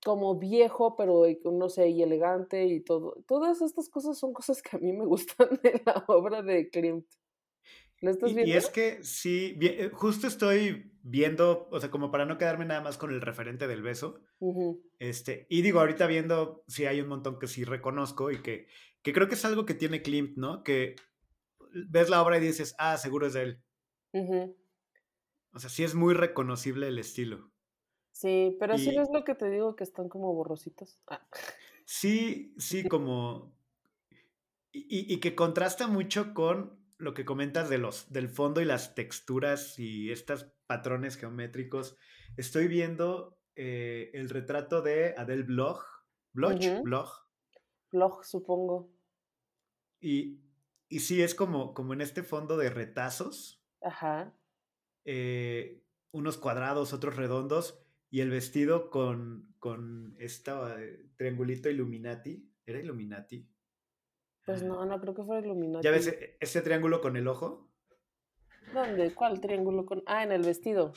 [0.03, 3.23] como viejo, pero no sé, y elegante y todo.
[3.27, 7.07] Todas estas cosas son cosas que a mí me gustan de la obra de Klimt
[8.45, 12.81] y, es que sí, eh, justo estoy viendo, o sea, como para no quedarme nada
[12.81, 14.19] más con el referente del beso.
[14.99, 18.67] este, y digo, ahorita viendo, sí hay un montón que sí reconozco y que,
[19.03, 20.63] que creo que es algo que tiene Klimt, ¿no?
[20.63, 20.95] Que
[21.89, 23.63] ves la obra y dices, ah, seguro es de él.
[25.53, 27.51] O sea, sí es muy reconocible el estilo.
[28.11, 31.01] Sí, pero sí es lo que te digo, que están como borrositos.
[31.07, 31.27] Ah.
[31.85, 33.55] Sí, sí, como...
[34.71, 38.95] Y, y, que contrasta mucho con lo que comentas de los, del fondo y las
[38.95, 41.95] texturas y estos patrones geométricos,
[42.37, 45.83] estoy viendo eh, el retrato de Adele Bloch.
[46.31, 47.22] Bloch, Bloch.
[47.93, 48.91] Bloch, supongo.
[50.01, 50.41] Y,
[50.89, 53.63] y sí, es como, como en este fondo de retazos.
[53.81, 54.35] Ajá.
[55.05, 57.79] Eh, unos cuadrados, otros redondos,
[58.09, 60.51] y el vestido con, con este
[61.15, 62.49] triangulito Illuminati.
[62.65, 63.47] ¿Era Illuminati?
[64.45, 65.83] Pues no, no creo que fuera Illuminati.
[65.83, 67.71] ¿Ya ves e, ese triángulo con el ojo?
[68.73, 69.13] ¿Dónde?
[69.13, 70.03] ¿Cuál triángulo con.?
[70.05, 70.93] Ah, en el vestido.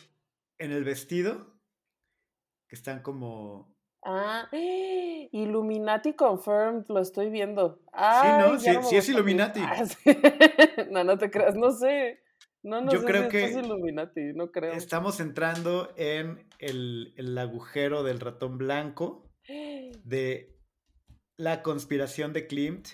[0.59, 1.61] En el vestido.
[2.69, 3.76] Que están como.
[4.09, 7.81] Ah, Illuminati confirmed, lo estoy viendo.
[7.93, 9.61] sí, no, sí, sí es Illuminati.
[9.61, 9.85] Ah,
[10.91, 12.23] no, no te creas, no sé.
[12.63, 14.73] No, no Yo sé creo si que es Illuminati, no creo.
[14.75, 19.29] Estamos entrando en el, el agujero del ratón blanco
[20.05, 20.57] de
[21.37, 22.89] la conspiración de Klimt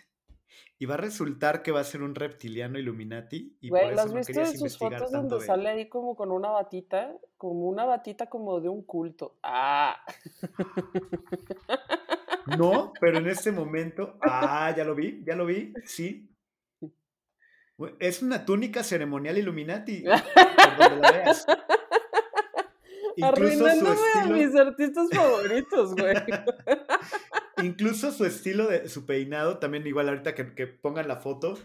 [0.79, 3.57] y va a resultar que va a ser un reptiliano Illuminati.
[3.61, 6.51] Y Güey, por eso ¿las viste en sus fotos donde sale ahí como con una
[6.51, 7.15] batita?
[7.37, 9.39] Como una batita como de un culto.
[9.43, 9.97] ¡Ah!
[12.59, 14.19] No, pero en este momento.
[14.21, 14.75] ¡Ah!
[14.77, 16.29] Ya lo vi, ya lo vi, sí.
[18.01, 20.03] Es una túnica ceremonial Illuminati.
[20.03, 21.47] Por donde la veas.
[23.23, 26.15] Arruinándome a mis artistas favoritos, güey.
[27.63, 31.59] Incluso su estilo de su peinado, también igual ahorita que, que, pongan la foto.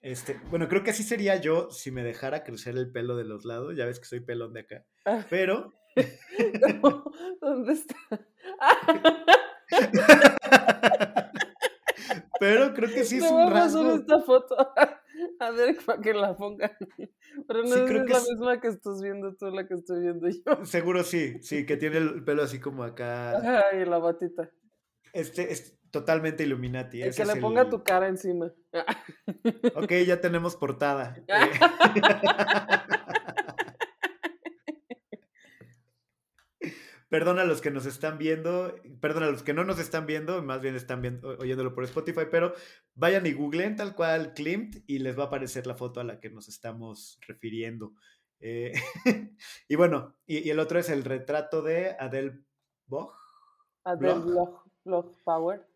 [0.00, 3.44] Este, bueno, creo que así sería yo si me dejara crecer el pelo de los
[3.44, 3.76] lados.
[3.76, 4.84] Ya ves que soy pelón de acá.
[5.04, 5.24] Ah.
[5.30, 5.72] Pero.
[7.40, 7.94] ¿Dónde está?
[12.40, 13.94] Pero creo que sí es un rasgo.
[13.94, 14.56] esta foto
[15.38, 16.72] a ver para que la pongan.
[17.46, 20.64] Pero no es la misma que estás viendo tú, la que estoy viendo yo.
[20.64, 23.62] Seguro sí, sí, que tiene el pelo así como acá.
[23.70, 24.50] Ay, la batita.
[25.12, 27.02] Este es totalmente Illuminati.
[27.02, 28.52] El que le ponga tu cara encima.
[29.74, 31.16] Ok, ya tenemos portada.
[37.12, 40.42] Perdón a los que nos están viendo, perdón a los que no nos están viendo,
[40.42, 42.54] más bien están viendo, oyéndolo por Spotify, pero
[42.94, 46.20] vayan y googleen tal cual Klimt y les va a aparecer la foto a la
[46.20, 47.92] que nos estamos refiriendo.
[48.40, 48.72] Eh,
[49.68, 52.46] y bueno, y, el otro es el retrato de Adele
[52.86, 53.14] Boch.
[53.84, 54.61] Adele Bloch,
[55.24, 55.66] Power.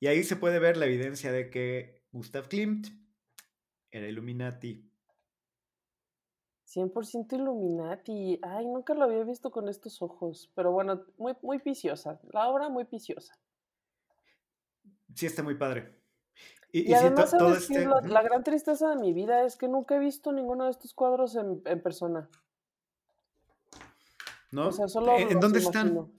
[0.00, 2.88] Y ahí se puede ver la evidencia de que Gustav Klimt
[3.90, 4.90] era Illuminati.
[6.66, 8.38] 100% Illuminati.
[8.42, 10.50] Ay, nunca lo había visto con estos ojos.
[10.54, 12.20] Pero bueno, muy, muy viciosa.
[12.32, 13.38] La obra muy viciosa.
[15.14, 16.00] Sí, está muy padre.
[16.74, 17.86] Y, además, ¿sabes este...
[17.86, 21.36] la, gran tristeza de mi vida es que nunca he visto ninguno de estos cuadros
[21.36, 22.30] en, en persona.
[24.50, 24.68] ¿No?
[24.68, 26.10] O sea, solo ¿En dónde están?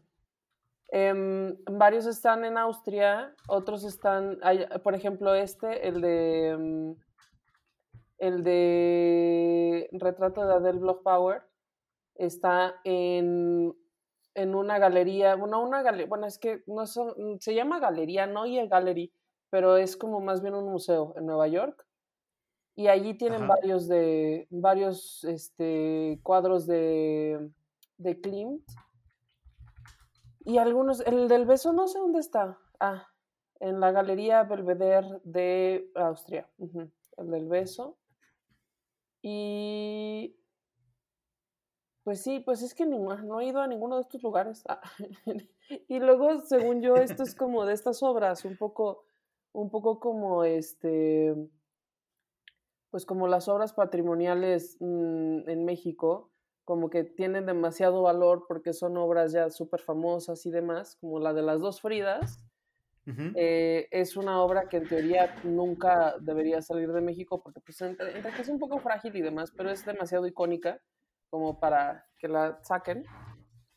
[0.95, 4.39] Em, varios están en Austria, otros están,
[4.83, 6.95] por ejemplo, este, el de em,
[8.19, 11.41] el de retrato de Adele Bloch Power,
[12.13, 13.75] está en,
[14.35, 18.45] en una galería, bueno, una galería, bueno, es que no son, se llama galería, no
[18.45, 19.11] y el gallery,
[19.49, 21.87] pero es como más bien un museo en Nueva York.
[22.75, 27.49] Y allí tienen varios de varios este, cuadros de,
[27.97, 28.63] de Klimt
[30.45, 32.59] y algunos, el del beso no sé dónde está.
[32.79, 33.07] Ah,
[33.59, 36.49] en la Galería Belvedere de Austria.
[37.17, 37.97] El del beso.
[39.21, 40.35] Y
[42.03, 44.63] pues sí, pues es que no, he ido a ninguno de estos lugares.
[44.67, 44.81] Ah,
[45.87, 49.05] y luego, según yo, esto es como de estas obras, un poco,
[49.53, 51.33] un poco como este,
[52.89, 56.32] pues como las obras patrimoniales mm, en México,
[56.63, 61.33] como que tienen demasiado valor porque son obras ya súper famosas y demás, como la
[61.33, 62.39] de las dos Fridas.
[63.05, 68.47] Eh, es una obra que en teoría nunca debería salir de México porque pues, es
[68.47, 70.79] un poco frágil y demás, pero es demasiado icónica
[71.29, 73.03] como para que la saquen.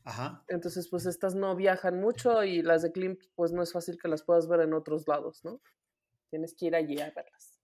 [0.05, 0.45] Ajá.
[0.47, 4.07] Entonces, pues estas no viajan mucho y las de Klimt, pues no es fácil que
[4.07, 5.61] las puedas ver en otros lados, ¿no?
[6.31, 7.61] Tienes que ir allí a verlas.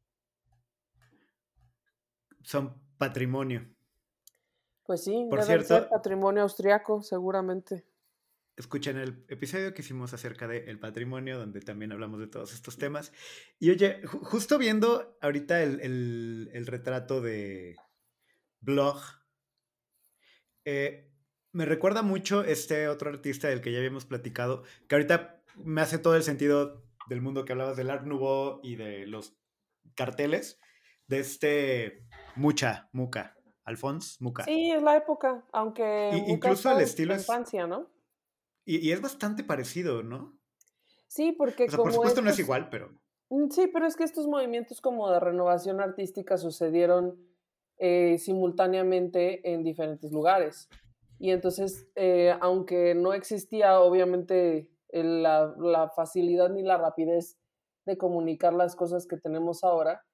[2.42, 3.72] Son patrimonio.
[4.92, 7.86] Pues sí, Por debe ser patrimonio austriaco, seguramente.
[8.58, 13.10] Escuchen el episodio que hicimos acerca del patrimonio, donde también hablamos de todos estos temas.
[13.58, 17.76] Y oye, justo viendo ahorita el, retrato de
[18.60, 19.00] Blog,
[20.66, 21.10] eh,
[21.52, 25.96] me recuerda mucho este otro artista del que ya habíamos platicado, que ahorita me hace
[25.96, 29.38] todo el sentido del mundo que hablabas del Art Nouveau y de los
[29.94, 30.60] carteles,
[31.06, 33.38] de este Mucha, Muca.
[33.64, 34.44] Alphonse Muca.
[34.44, 37.88] Sí, es la época, aunque incluso el estilo es infancia, ¿no?
[38.64, 40.38] Y, es bastante parecido, ¿no?
[41.08, 42.90] Sí, porque por supuesto no es igual, pero
[43.30, 47.18] mm, sí, pero es que estos movimientos como de renovación artística sucedieron
[47.78, 50.68] eh, simultáneamente en diferentes lugares.
[51.18, 57.38] Y entonces, eh, aunque no existía obviamente la, la facilidad ni la rapidez
[57.84, 60.04] de comunicar las cosas que tenemos ahora,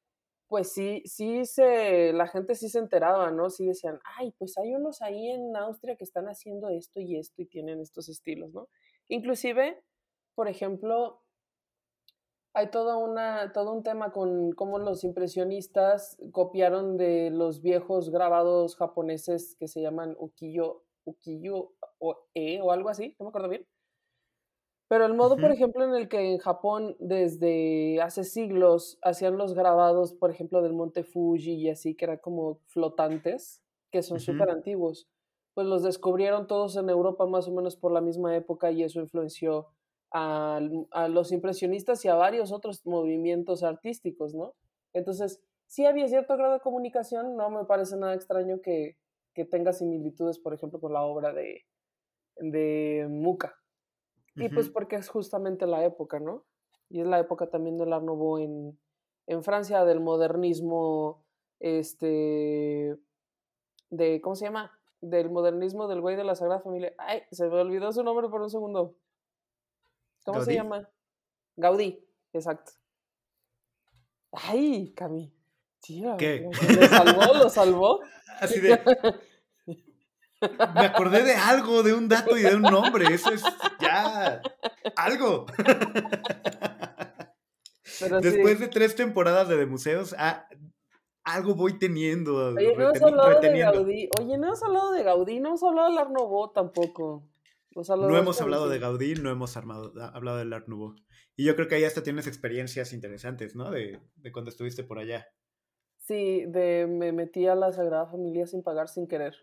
[0.48, 3.50] pues sí, sí se, la gente sí se enteraba, ¿no?
[3.50, 7.42] Sí decían, ay, pues hay unos ahí en Austria que están haciendo esto y esto
[7.42, 8.68] y tienen estos estilos, ¿no?
[9.08, 9.82] Inclusive,
[10.34, 11.22] por ejemplo,
[12.54, 18.74] hay toda una, todo un tema con cómo los impresionistas copiaron de los viejos grabados
[18.76, 23.66] japoneses que se llaman ukiyo, ukiyo o e o algo así, no me acuerdo bien
[24.88, 29.54] pero el modo, por ejemplo, en el que en Japón desde hace siglos hacían los
[29.54, 34.50] grabados, por ejemplo, del monte Fuji y así, que eran como flotantes, que son súper
[34.50, 35.06] antiguos,
[35.54, 39.00] pues los descubrieron todos en Europa más o menos por la misma época y eso
[39.00, 39.68] influenció
[40.10, 44.54] a, a los impresionistas y a varios otros movimientos artísticos, ¿no?
[44.94, 48.96] Entonces, sí había cierto grado de comunicación, no me parece nada extraño que,
[49.34, 51.64] que tenga similitudes, por ejemplo, con la obra de,
[52.36, 53.54] de Muka.
[54.38, 56.44] Y pues porque es justamente la época, ¿no?
[56.88, 58.78] Y es la época también del Art Nouveau en,
[59.26, 61.24] en Francia, del modernismo,
[61.60, 62.96] este,
[63.90, 64.72] de, ¿cómo se llama?
[65.00, 66.94] Del modernismo del güey de la Sagrada Familia.
[66.98, 68.96] Ay, se me olvidó su nombre por un segundo.
[70.24, 70.88] ¿Cómo se llama?
[71.56, 72.72] Gaudí, exacto.
[74.32, 75.32] Ay, Cami.
[75.80, 76.50] Tío, ¿Qué?
[76.50, 77.34] ¿Lo salvó?
[77.34, 78.00] ¿Lo salvó?
[78.40, 78.78] Así de...
[80.40, 83.06] Me acordé de algo, de un dato y de un nombre.
[83.12, 83.42] Eso es
[83.80, 84.40] ya
[84.96, 85.46] algo.
[88.20, 90.46] Después de tres temporadas de, de museos, ah,
[91.24, 92.54] algo voy teniendo.
[92.54, 94.08] Oye, no hemos hablado de Gaudí.
[94.18, 97.28] Oye, no hemos hablado de Gaudí, no hemos hablado del Art Nouveau tampoco.
[97.74, 100.94] no hemos hablado de Gaudí, no hemos armado, hablado del Art Nouveau.
[101.36, 103.70] Y yo creo que ahí hasta tienes experiencias interesantes, ¿no?
[103.70, 105.26] De, de cuando estuviste por allá.
[105.98, 109.34] Sí, de me metí a la Sagrada Familia sin pagar, sin querer.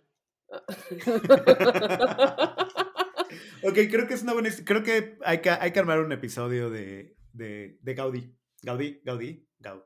[3.63, 4.49] ok, creo que es una buena.
[4.65, 8.35] Creo que hay que, hay que armar un episodio de, de, de Gaudí.
[8.61, 9.83] Gaudí, Gaudí, Gaudí.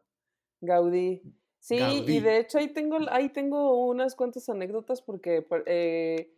[0.62, 1.22] Gaudí.
[1.60, 6.34] Sí, y de hecho ahí tengo, ahí tengo unas cuantas anécdotas porque eh,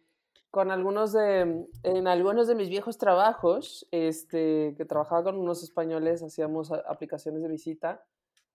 [0.50, 6.24] con algunos de, en algunos de mis viejos trabajos, este, que trabajaba con unos españoles,
[6.24, 8.04] hacíamos aplicaciones de visita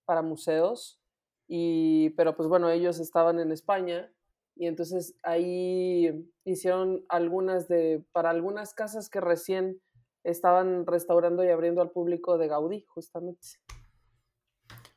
[0.05, 1.01] para museos,
[1.49, 4.13] y, pero pues bueno, ellos estaban en España
[4.57, 9.81] Y entonces ahí hicieron algunas de, para algunas casas que recién
[10.25, 13.47] estaban restaurando y abriendo al público de Gaudí, justamente.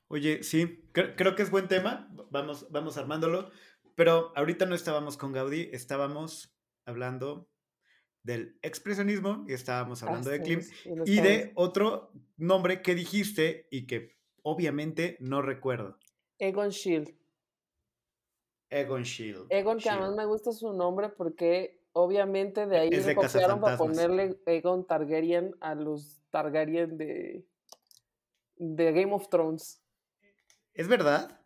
[0.08, 3.52] Oye, sí, creo, que es buen tema, vamos, vamos armándolo,
[3.96, 7.48] pero ahorita no estábamos con Gaudí, estábamos hablando
[8.24, 10.66] del expresionismo y estábamos hablando de Klimt
[11.06, 16.00] y de otro nombre que dijiste y que obviamente no recuerdo.
[16.40, 17.19] Egon Schiele.
[18.70, 19.46] Egon Schiele.
[19.50, 24.40] Egon, que además me gusta su nombre porque obviamente de ahí le copiaron para ponerle
[24.46, 27.46] Egon Targaryen a los Targaryen de,
[28.58, 29.82] de Game of Thrones.
[30.74, 31.40] ¿Es verdad?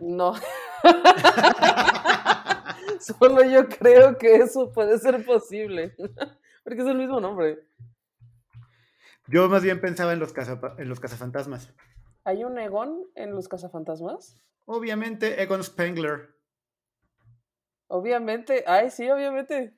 [0.00, 0.34] No.
[3.00, 5.94] Solo yo creo que eso puede ser posible.
[6.64, 7.64] Porque es el mismo nombre.
[9.26, 10.32] Yo más bien pensaba en los,
[10.78, 11.74] en los cazafantasmas.
[12.24, 14.38] ¿Hay un Egon en los cazafantasmas?
[14.66, 16.36] Obviamente, Egon Spengler.
[17.88, 19.74] Obviamente, ay, sí, obviamente.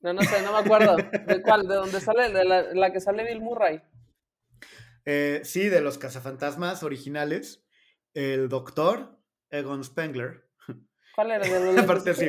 [0.00, 0.96] No, no sé, no me acuerdo.
[0.96, 1.66] ¿De cuál?
[1.66, 2.30] ¿De dónde sale?
[2.30, 3.82] ¿De la, que sale Bill Murray?
[5.04, 7.64] Eh, sí, de los cazafantasmas originales
[8.14, 9.18] el doctor
[9.50, 10.48] Egon Spengler.
[11.14, 11.46] ¿Cuál era?
[11.46, 12.28] ¿De los Aparte, sí,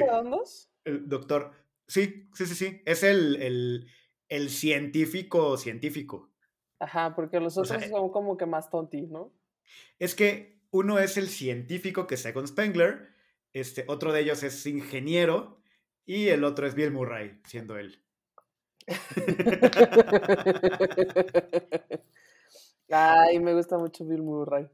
[0.83, 1.51] El doctor.
[1.87, 2.81] Sí, sí, sí, sí.
[2.85, 3.87] Es el,
[4.27, 6.34] el, científico científico.
[6.79, 9.31] Ajá, porque los otros son como que más tonti, ¿no?
[9.99, 13.09] Es que uno es el científico, que es Egon Spengler,
[13.53, 15.61] este, otro de ellos es ingeniero,
[16.05, 18.01] y el otro es Bill Murray, siendo él.
[22.89, 24.67] Ay, me gusta mucho Bill Murray.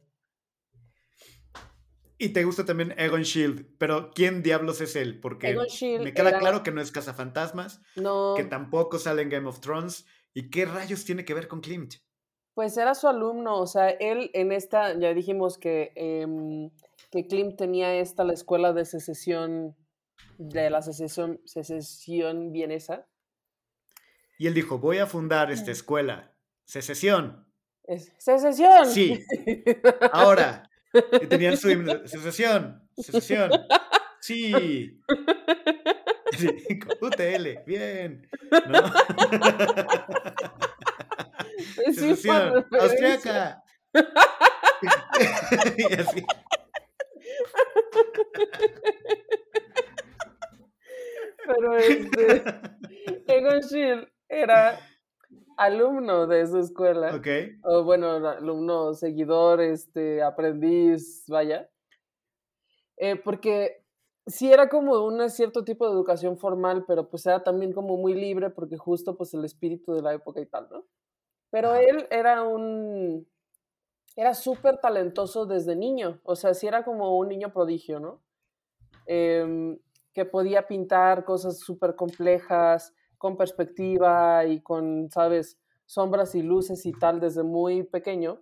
[2.18, 5.20] Y te gusta también Egon Shield, pero ¿quién diablos es él?
[5.20, 5.58] Porque
[6.04, 8.36] me queda claro que no es cazafantasmas, no.
[8.38, 10.06] que tampoco sale en Game of Thrones.
[10.34, 11.96] ¿Y qué rayos tiene que ver con Klimt?
[12.54, 16.28] Pues era su alumno, o sea, él en esta, ya dijimos que, eh,
[17.10, 19.76] que Klimt tenía esta, la escuela de secesión,
[20.38, 23.08] de la secesión, secesión vienesa.
[24.38, 27.48] Y él dijo, voy a fundar esta escuela, secesión.
[28.18, 28.86] secesión.
[28.88, 29.24] Sí.
[30.12, 31.70] Ahora, y tenían su
[32.06, 33.52] secesión, secesión.
[34.22, 35.02] Sí.
[36.38, 36.80] Sí.
[37.02, 38.28] UTL, bien.
[38.68, 38.82] ¿No?
[41.86, 43.64] secesión, austriaca.
[45.78, 46.26] y así.
[51.46, 52.44] Pero este,
[53.28, 54.80] Egon Schiele era
[55.58, 57.16] alumno de su escuela.
[57.16, 57.28] Ok.
[57.64, 61.70] O bueno, alumno, seguidor, este, aprendiz, vaya.
[62.98, 63.81] Eh, porque
[64.32, 68.14] sí era como un cierto tipo de educación formal, pero pues era también como muy
[68.14, 70.86] libre porque justo pues el espíritu de la época y tal, ¿no?
[71.50, 73.28] Pero él era un...
[74.16, 78.22] Era súper talentoso desde niño, o sea, sí era como un niño prodigio, ¿no?
[79.06, 79.80] Em,
[80.14, 86.92] que podía pintar cosas súper complejas, con perspectiva y con, sabes, sombras y luces y
[86.92, 88.42] tal desde muy pequeño.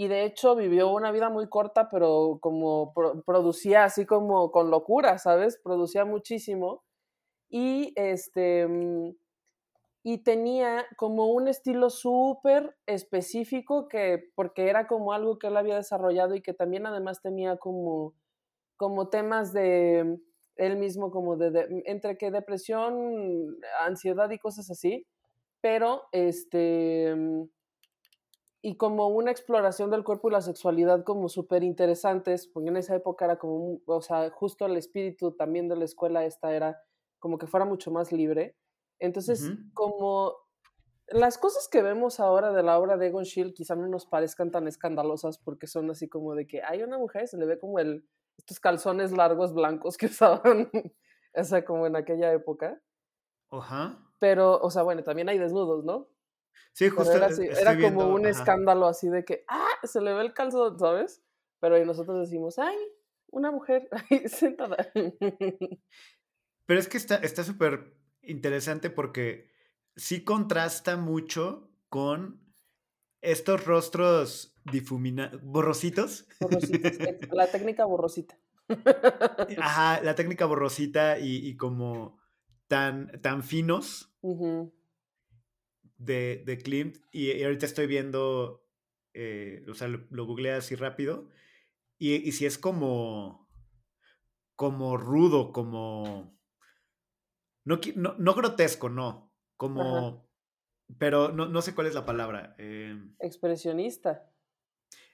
[0.00, 2.94] Y de hecho vivió una vida muy corta, pero como
[3.26, 5.58] producía así como con locura, ¿sabes?
[5.60, 6.84] Producía muchísimo.
[7.48, 9.16] Y este mm,
[10.04, 15.74] y tenía como un estilo súper específico que porque era como algo que él había
[15.74, 18.14] desarrollado y que también además tenía como
[18.76, 20.20] como temas de
[20.54, 25.08] él mismo como de, entre que depresión, ansiedad y cosas así,
[25.60, 27.16] pero este,
[28.60, 32.96] y como una exploración del cuerpo y la sexualidad como súper interesantes, porque en esa
[32.96, 36.80] época era como, o sea, justo el espíritu también de la escuela esta era
[37.18, 38.56] como que fuera mucho más libre.
[38.98, 40.34] Entonces, como
[41.06, 44.50] las cosas que vemos ahora de la obra de Egon Schiele quizá no nos parezcan
[44.50, 47.78] tan escandalosas porque son así como de que hay una mujer, se le ve como
[47.78, 48.04] el
[48.38, 50.70] estos calzones largos blancos que usaban,
[51.34, 52.80] o sea, como en aquella época.
[53.50, 53.98] Ajá.
[54.18, 56.08] Pero, o sea, bueno, también hay desnudos, ¿no?
[56.72, 57.12] Sí, justo.
[57.12, 57.28] era,
[57.60, 61.22] era como un escándalo así de que, ah, se le ve el calzón, ¿sabes?
[61.60, 62.76] Pero nosotros decimos, ay,
[63.30, 64.76] una mujer ahí sentada.
[66.66, 69.50] Pero es que está súper interesante porque
[69.96, 72.40] sí contrasta mucho con
[73.20, 76.28] estos rostros difuminados, borrositos.
[76.40, 76.92] Borrositos,
[77.32, 78.38] la técnica borrosita.
[79.58, 82.18] Ajá, la técnica borrosita y, como
[82.66, 84.14] tan, tan finos
[85.98, 86.96] de, de Klimt.
[87.12, 88.66] Y, ahorita estoy viendo,
[89.14, 91.28] eh, o sea, lo, googleé así rápido.
[91.98, 93.48] Y, y si es como,
[94.56, 96.36] como rudo, como...
[97.64, 97.78] No,
[98.18, 99.34] no, grotesco, no.
[99.58, 100.28] Como
[100.96, 102.54] pero no, no sé cuál es la palabra.
[102.58, 103.14] Em.
[103.18, 104.30] Expresionista.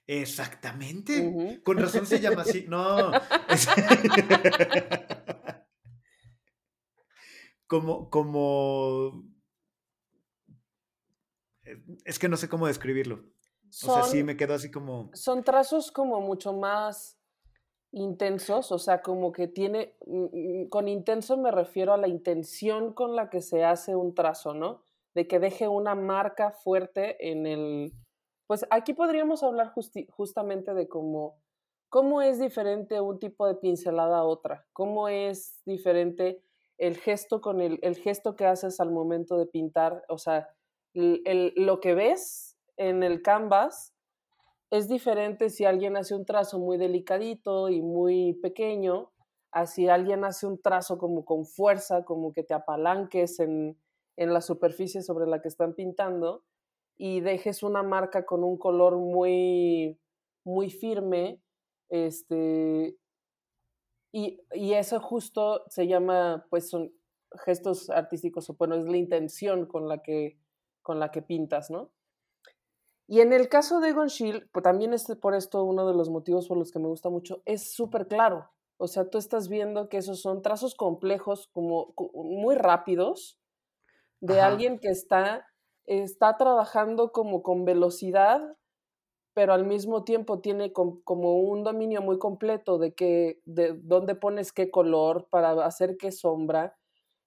[0.06, 1.62] Exactamente.
[1.64, 2.66] Con razón se llama así.
[2.68, 3.10] No.
[7.66, 9.33] como, como...
[12.04, 13.16] Es que no sé cómo describirlo.
[13.16, 15.10] o sea, sí me quedo así como...
[15.14, 17.18] Son trazos como mucho más
[17.94, 20.24] intensos, o sea, como que tiene, mm,
[20.64, 24.52] mm, con intenso me refiero a la intención con la que se hace un trazo,
[24.52, 24.82] ¿no?
[25.14, 27.92] De que deje una marca fuerte en el...
[28.46, 29.72] Pues aquí podríamos hablar
[30.10, 31.38] justamente de cómo,
[31.88, 36.42] cómo es diferente un tipo de pincelada a otra, cómo es diferente
[36.76, 40.50] el gesto con el, el gesto que haces al momento de pintar, o sea,
[40.94, 43.94] el, lo que ves en el canvas
[44.70, 49.12] es diferente si alguien hace un trazo muy delicadito y muy pequeño,
[49.52, 53.78] a si alguien hace un trazo como con fuerza, como que te apalanques en,
[54.16, 56.42] la superficie sobre la que están pintando
[56.96, 59.98] y dejes una marca con un color muy,
[60.44, 61.40] muy firme,
[61.88, 62.96] este,
[64.12, 66.92] y, y, eso justo se llama, pues son
[67.44, 70.38] gestos artísticos, o bueno, es la intención con la que,
[70.84, 71.90] con la que pintas, ¿no?
[73.08, 74.08] Y en el caso de Egon
[74.52, 77.42] pues también es por esto uno de los motivos por los que me gusta mucho,
[77.44, 78.50] es súper claro.
[78.76, 83.38] O sea, tú estás viendo que esos son trazos complejos, como muy rápidos,
[84.20, 85.46] de alguien que está,
[85.86, 88.56] está trabajando como con velocidad,
[89.34, 94.52] pero al mismo tiempo tiene como un dominio muy completo de que, de dónde pones
[94.52, 96.76] qué color para hacer qué sombra.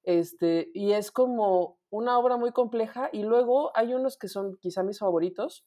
[0.03, 4.84] Este, y es como una obra muy compleja y luego hay unos que son quizá
[4.84, 5.66] mis favoritos,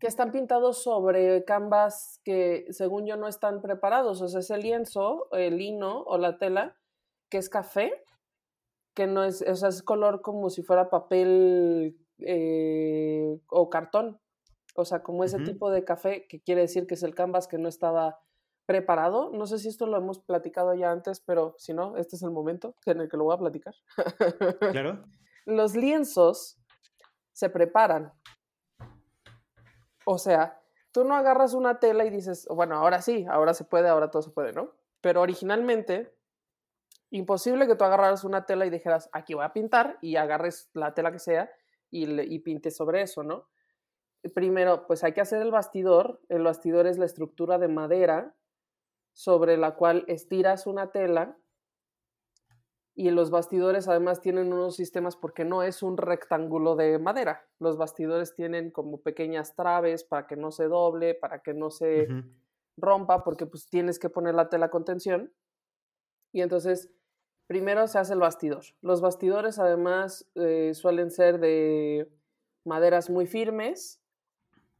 [0.00, 5.28] que están pintados sobre canvas que según yo no están preparados, o sea, ese lienzo,
[5.32, 6.78] el lino o la tela,
[7.28, 7.92] que es café,
[8.94, 14.18] que no es, o sea, es color como si fuera papel eh, o cartón,
[14.76, 17.58] o sea, como ese tipo de café, que quiere decir que es el canvas que
[17.58, 18.23] no estaba
[18.66, 19.30] preparado.
[19.32, 22.30] No sé si esto lo hemos platicado ya antes, pero si no, este es el
[22.30, 23.74] momento en el que lo voy a platicar.
[24.72, 25.04] Claro.
[25.46, 26.58] Los lienzos
[27.32, 28.12] se preparan.
[30.06, 30.60] O sea,
[30.92, 34.22] tú no agarras una tela y dices, bueno, ahora sí, ahora se puede, ahora todo
[34.22, 34.72] se puede, ¿no?
[35.00, 36.14] Pero originalmente,
[37.10, 40.94] imposible que tú agarraras una tela y dijeras, aquí voy a pintar y agarres la
[40.94, 41.50] tela que sea
[41.90, 43.48] y, y pintes sobre eso, ¿no?
[44.34, 46.22] Primero, pues hay que hacer el bastidor.
[46.30, 48.34] El bastidor es la estructura de madera
[49.14, 51.38] sobre la cual estiras una tela
[52.96, 57.44] y los bastidores además tienen unos sistemas porque no es un rectángulo de madera.
[57.58, 62.06] Los bastidores tienen como pequeñas traves para que no se doble, para que no se
[62.76, 65.32] rompa, porque pues tienes que poner la tela con tensión.
[66.32, 66.92] Y entonces,
[67.48, 68.64] primero se hace el bastidor.
[68.80, 72.08] Los bastidores además eh, suelen ser de
[72.64, 74.03] maderas muy firmes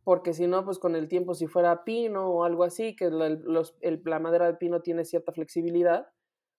[0.04, 3.38] porque si no, pues con el tiempo, si fuera pino o algo así, que la,
[3.80, 6.08] la madera de pino tiene cierta flexibilidad,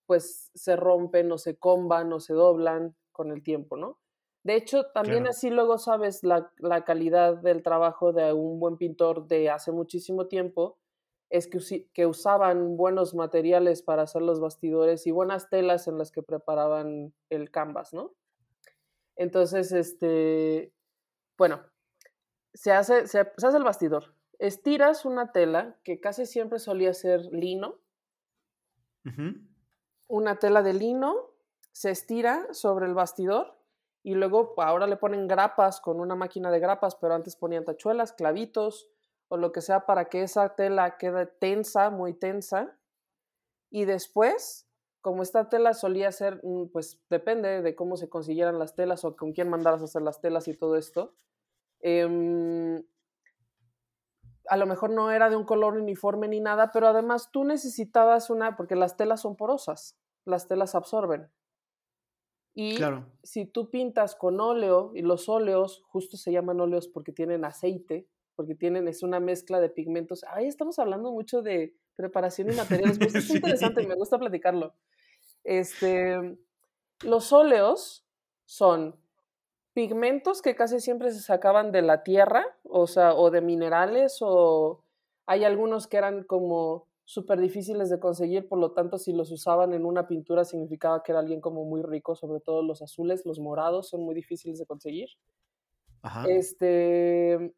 [0.08, 4.00] pues se rompen o se comban o se doblan con el tiempo, ¿no?
[4.44, 9.28] De hecho, también así luego sabes la, la, calidad del trabajo de un buen pintor
[9.28, 10.78] de hace muchísimo tiempo,
[11.32, 16.12] es que, que usaban buenos materiales para hacer los bastidores y buenas telas en las
[16.12, 18.14] que preparaban el canvas, ¿no?
[19.16, 20.72] Entonces, este,
[21.40, 21.62] bueno,
[22.56, 24.16] se hace, se, hace el bastidor.
[24.40, 27.76] Estiras una tela que casi siempre solía ser lino.
[30.08, 31.32] Una tela de lino
[31.72, 33.60] se estira sobre el bastidor
[34.02, 38.14] y luego ahora le ponen grapas con una máquina de grapas, pero antes ponían tachuelas,
[38.14, 38.90] clavitos
[39.28, 42.78] o lo que sea para que esa tela quede tensa, muy tensa.
[43.70, 44.68] Y después,
[45.02, 49.16] como esta tela solía ser, mm, pues depende de cómo se consiguieran las telas o
[49.16, 51.16] con quién mandaras a hacer las telas y todo esto,
[51.88, 52.84] Em,
[54.50, 58.32] a lo mejor no era de un color uniforme ni nada, pero además tú necesitabas
[58.32, 61.30] una, porque las telas son porosas, las telas absorben.
[62.56, 62.80] Y
[63.22, 68.08] si tú pintas con óleo, y los óleos justo se llaman óleos porque tienen aceite,
[68.36, 70.24] porque tienen, es una mezcla de pigmentos.
[70.24, 74.74] Ahí estamos hablando mucho de preparación y materiales, pues es interesante y me gusta platicarlo.
[75.44, 76.36] Este,
[77.04, 78.08] los óleos
[78.46, 79.05] son
[79.76, 84.82] pigmentos que casi siempre se sacaban de la tierra, o sea, o de minerales, o
[85.28, 89.74] hay algunos que eran como súper difíciles de conseguir, por lo tanto, si los usaban
[89.74, 93.40] en una pintura significaba que era alguien como muy rico, sobre todo los azules, los
[93.40, 95.10] morados son muy difíciles de conseguir.
[96.26, 97.54] Este,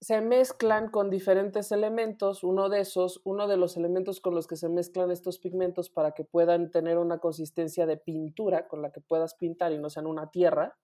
[0.00, 4.56] se mezclan con diferentes elementos, uno de esos, uno de los elementos con los que
[4.56, 9.00] se mezclan estos pigmentos para que puedan tener una consistencia de pintura con la que
[9.00, 10.78] puedas pintar y no sean una tierra,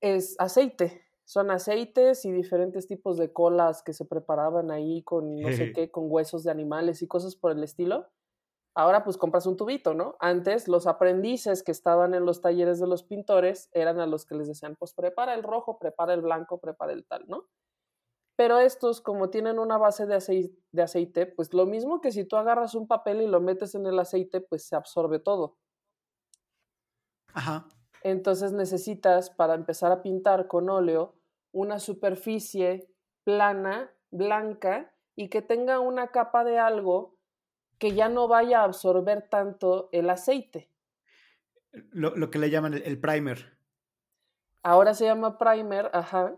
[0.00, 1.02] es aceite.
[1.24, 5.90] Son aceites y diferentes tipos de colas que se preparaban ahí con no sé qué,
[5.90, 8.08] con huesos de animales y cosas por el estilo.
[8.74, 10.16] Ahora pues compras un tubito, ¿no?
[10.20, 14.34] Antes los aprendices que estaban en los talleres de los pintores eran a los que
[14.34, 17.46] les decían, pues prepara el rojo, prepara el blanco, prepara el tal, ¿no?
[18.36, 22.24] Pero estos, como tienen una base de aceite, de aceite, pues lo mismo que si
[22.24, 25.56] tú agarras un papel y lo metes en el aceite, pues se absorbe todo.
[27.32, 27.66] Ajá.
[28.02, 31.16] Entonces necesitas, para empezar a pintar con óleo,
[31.52, 32.88] una superficie
[33.24, 37.18] plana, blanca, y que tenga una capa de algo
[37.78, 40.70] que ya no vaya a absorber tanto el aceite.
[41.72, 43.58] Lo, que le llaman el, primer.
[44.62, 46.36] Ahora se llama primer, ajá.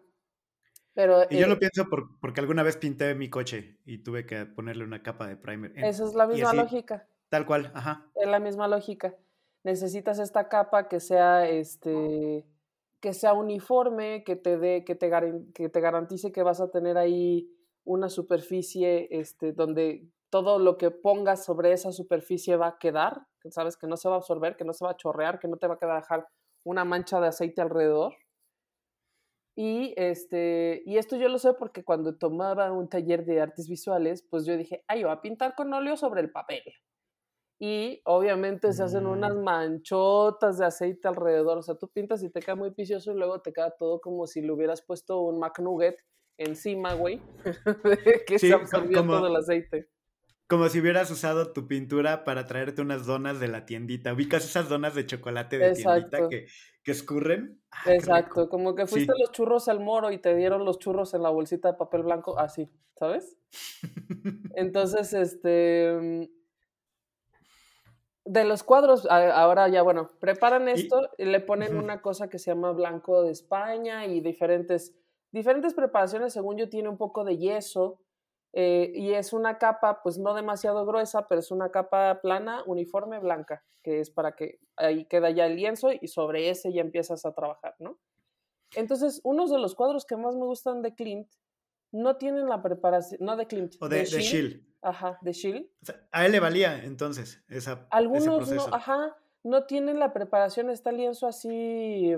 [0.99, 1.87] Pero, y yo lo pienso
[2.21, 5.71] porque alguna vez pinté mi coche y tuve que ponerle una capa de primer.
[5.77, 7.07] esa es la misma lógica.
[7.29, 8.11] Tal cual, ajá.
[8.17, 9.15] Es la misma lógica.
[9.63, 12.45] Necesitas esta capa que sea este
[12.99, 15.09] que sea uniforme, que te dé, que te,
[15.55, 17.49] que te garantice que vas a tener ahí
[17.85, 23.77] una superficie este, donde todo lo que pongas sobre esa superficie va a quedar, sabes
[23.77, 25.69] que no se va a absorber, que no se va a chorrear, que no te
[25.69, 26.27] va a dejar
[26.65, 28.17] una mancha de aceite alrededor.
[29.61, 34.23] Y, este, y esto yo lo sé porque cuando tomaba un taller de artes visuales,
[34.23, 36.63] pues yo dije, ay, yo voy a pintar con óleo sobre el papel.
[37.59, 39.43] Y obviamente se hacen unas mm.
[39.43, 41.59] manchotas de aceite alrededor.
[41.59, 44.29] O sea, tú pintas y te queda muy picioso y luego te queda todo como
[44.29, 46.05] si le hubieras puesto un McNugget
[46.37, 47.21] encima, güey,
[48.29, 49.89] que se absorbió todo el aceite.
[50.49, 54.15] Como si hubieras usado tu pintura para traerte unas donas de la tiendita.
[54.15, 56.47] ¿Ubicas esas donas de chocolate de tiendita que,
[56.83, 57.61] que escurren?
[57.71, 61.23] Ah, Exacto, como que fuiste los churros al moro y te dieron los churros en
[61.23, 63.37] la bolsita de papel blanco, así, ¿sabes?
[64.57, 66.31] Entonces, este...
[68.25, 72.51] De los cuadros, ahora ya, bueno, preparan esto y, le ponen una cosa que se
[72.51, 74.95] llama blanco de España y diferentes,
[75.31, 78.01] diferentes preparaciones, según yo, tiene un poco de yeso,
[78.61, 83.21] eh, y es una capa, pues no demasiado gruesa, pero es una capa plana, uniforme,
[83.21, 87.25] blanca, que es para que ahí queda ya el lienzo y sobre ese ya empiezas
[87.25, 88.01] a trabajar, ¿no?
[88.75, 91.29] Entonces, unos de los cuadros que más me gustan de Clint
[91.93, 95.71] no tienen la preparación, no de Clint, o de, de, Ajá, de Schill.
[96.11, 100.97] a él le valía entonces esa, Algunos no, ajá, no tienen la preparación, está el
[100.97, 102.13] lienzo así,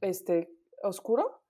[0.00, 0.54] este,
[0.84, 1.42] oscuro.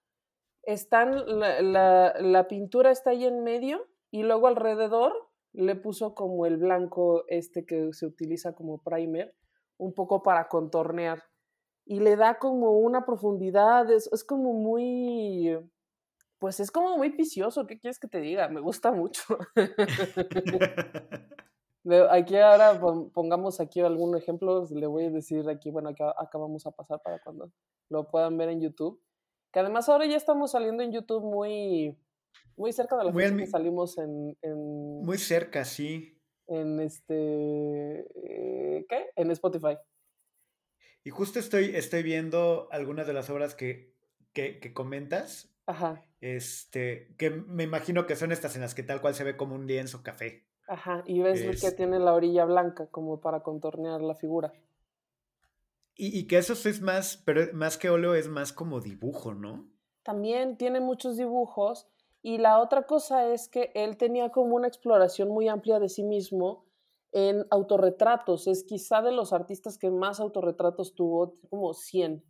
[0.63, 5.13] Están, la, la pintura está ahí en medio y luego alrededor
[5.53, 9.35] le puso como el blanco este que se utiliza como primer,
[9.77, 11.25] un poco para contornear.
[11.85, 15.59] Y le da como una profundidad, es, es como muy,
[16.39, 18.49] pues es como muy vicioso, ¿qué quieres que te diga?
[18.49, 19.37] Me gusta mucho.
[22.11, 22.81] aquí ahora
[23.13, 27.01] pongamos aquí algún ejemplo, le voy a decir aquí, bueno, acá, acá vamos a pasar
[27.03, 27.51] para cuando
[27.89, 29.03] lo puedan ver en YouTube.
[29.51, 31.99] Que además ahora ya estamos saliendo en YouTube muy,
[32.57, 34.37] muy cerca de la fecha que salimos en,
[35.03, 36.21] Muy cerca, sí.
[36.47, 38.01] En este...
[38.15, 39.11] Eh, ¿Qué?
[39.17, 39.77] En Spotify.
[41.03, 43.95] Y justo estoy, estoy viendo algunas de las obras que,
[44.33, 45.55] que, comentas.
[45.67, 46.03] Ajá.
[46.21, 49.55] Este, que me imagino que son estas en las que tal cual se ve como
[49.55, 50.47] un lienzo café.
[50.67, 54.53] Ajá, y ves que tiene la orilla blanca como para contornear la figura.
[55.95, 59.69] Y, y, que eso es más, pero más que óleo es más como dibujo, ¿no?
[60.03, 61.89] También tiene muchos dibujos
[62.27, 66.03] y la otra cosa es que él tenía como una exploración muy amplia de sí
[66.03, 66.65] mismo
[67.13, 68.47] en autorretratos.
[68.47, 72.25] Es quizá de los artistas que más autorretratos tuvo, como 100.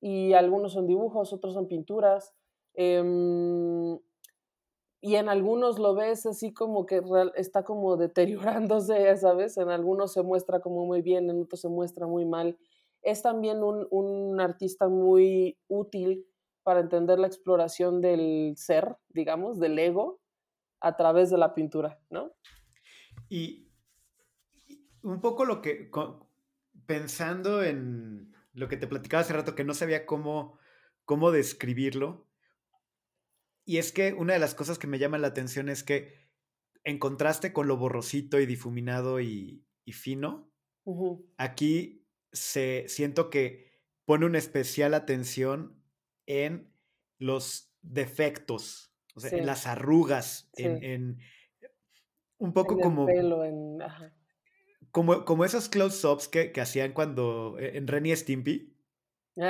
[0.00, 2.34] Y algunos son dibujos, otros son pinturas.
[2.74, 4.00] Em,
[5.00, 7.00] y en algunos lo ves así como que
[7.36, 7.96] está como
[8.66, 9.56] deteriorándose, ¿sabes?
[9.58, 12.58] En algunos se muestra como muy bien, en otros se muestra muy mal.
[13.00, 16.26] Es también un, un artista muy útil
[16.64, 20.20] para entender la exploración del ser, digamos, del ego,
[20.80, 22.34] a través de la pintura, ¿no?
[23.28, 23.70] Y
[25.02, 25.90] un poco lo que,
[26.86, 30.58] pensando en lo que te platicaba hace rato, que no sabía cómo,
[31.04, 32.26] cómo describirlo,
[33.64, 36.24] y es que una de las cosas que me llama la atención es que
[36.84, 40.52] en contraste con lo borrosito y difuminado y, fino,
[41.38, 43.72] aquí se, siento que
[44.04, 45.82] pone una especial atención
[46.26, 46.72] en
[47.18, 51.18] los defectos, o sea, en las arrugas, en,
[52.38, 53.06] un poco como,
[54.90, 58.70] como, como esos close-ups que, hacían cuando e, en Renny Stimpy.
[59.36, 59.46] no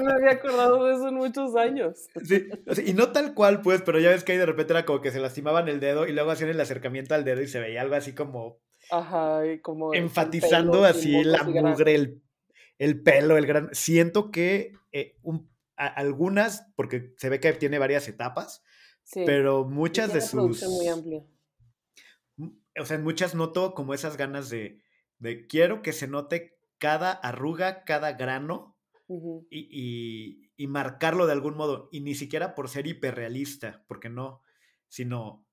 [0.00, 2.08] me había acordado de eso en muchos años.
[2.24, 2.46] Sí,
[2.84, 5.10] y no tal cual, pues, pero ya ves que ahí de repente era como que
[5.10, 7.94] se lastimaban el dedo y luego hacían el acercamiento al dedo y se veía algo
[7.94, 8.60] así como.
[8.90, 9.94] Ajá, como.
[9.94, 12.22] Enfatizando así la mugre, el
[12.78, 13.68] el pelo, el gran...
[13.72, 15.16] Siento que eh,
[15.76, 18.62] algunas, porque se ve que tiene varias etapas,
[19.26, 20.62] pero muchas de sus...
[20.68, 21.24] muy amplia.
[22.80, 24.82] o sea, en muchas noto como esas ganas de,
[25.18, 28.76] de quiero que se note cada arruga, cada grano
[29.50, 31.88] y, y, marcarlo de algún modo.
[31.90, 34.42] Y ni siquiera por ser hiperrealista, porque no,
[34.88, 35.47] sino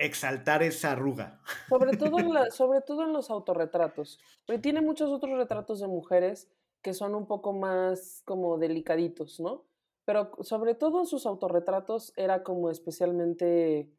[0.00, 1.40] exaltar esa arruga.
[1.68, 4.18] Sobre todo en, sobre todo en los autorretratos.
[4.46, 6.48] Porque tiene muchos otros retratos de mujeres
[6.82, 9.66] que son un poco más como delicaditos, ¿no?
[10.06, 13.92] Pero sobre todo en sus autorretratos era como especialmente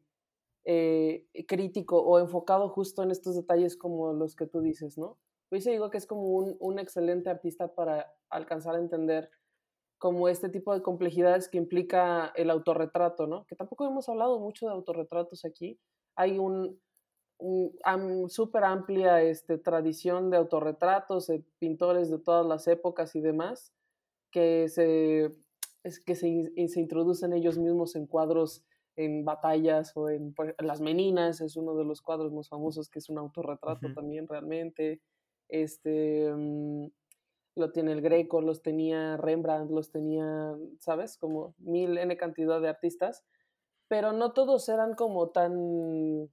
[0.64, 5.18] eh, crítico o enfocado justo en estos detalles como los que tú dices, ¿no?
[5.50, 9.30] Yo digo que es como un, un, excelente artista para alcanzar a entender
[10.02, 13.46] como este tipo de complejidades que implica el autorretrato, ¿no?
[13.46, 15.78] Que tampoco hemos hablado mucho de autorretratos aquí.
[16.16, 16.76] Hay un,
[17.38, 23.72] un, súper amplia este, tradición de autorretratos, de pintores de todas las épocas y demás,
[24.32, 25.36] que se,
[25.84, 28.64] es, que se, se introducen ellos mismos en cuadros
[28.96, 33.08] en batallas o en, Las Meninas, es uno de los cuadros más famosos que es
[33.08, 35.00] un autorretrato también realmente.
[35.48, 36.88] Este, mm,
[37.54, 41.18] lo tiene el Greco, los tenía Rembrandt, los tenía, ¿sabes?
[41.18, 43.24] Como mil N cantidad de artistas,
[43.88, 46.30] pero no todos eran como tan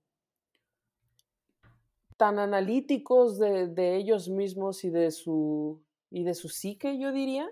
[2.17, 7.49] tan analíticos de, de ellos mismos y de su y de su psique, yo diría,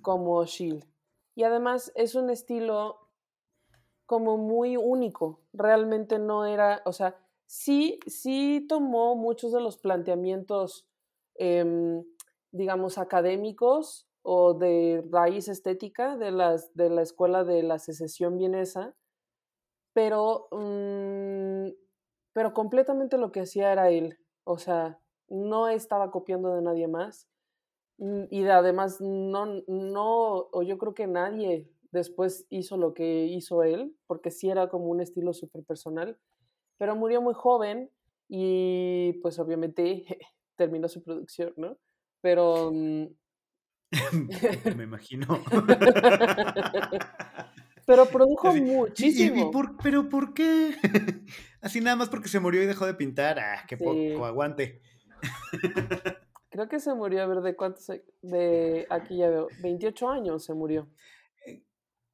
[0.00, 0.84] como Schill.
[1.34, 3.08] Y además es un estilo
[4.06, 5.40] como muy único.
[5.52, 10.86] Realmente no era, o sea, sí, sí tomó muchos de los planteamientos,
[11.34, 12.04] em,
[12.52, 18.94] digamos, académicos o de raíz estética de, las, de la escuela de la secesión vienesa,
[19.92, 21.68] pero, mm,
[22.32, 24.18] pero completamente lo que hacía era él.
[24.44, 27.28] O sea, no estaba copiando de nadie más.
[27.98, 33.62] Mm, y además, no, no, o yo creo que nadie después hizo lo que hizo
[33.62, 36.18] él, porque sí era como un estilo súper personal,
[36.78, 37.90] pero murió muy joven
[38.28, 40.04] y pues obviamente
[40.56, 41.76] terminó su producción, ¿no?
[42.22, 42.70] Pero...
[42.72, 43.08] Mm,
[44.76, 45.26] Me imagino.
[47.86, 49.50] pero produjo muchísimo.
[49.82, 50.74] ¿Pero por qué?
[51.60, 53.38] Así nada más porque se murió y dejó de pintar.
[53.38, 54.80] Ah, qué poco, aguante.
[56.48, 57.86] Creo que se murió, a ver, ¿de cuántos?
[58.22, 60.88] De, aquí ya veo, 28 años se murió.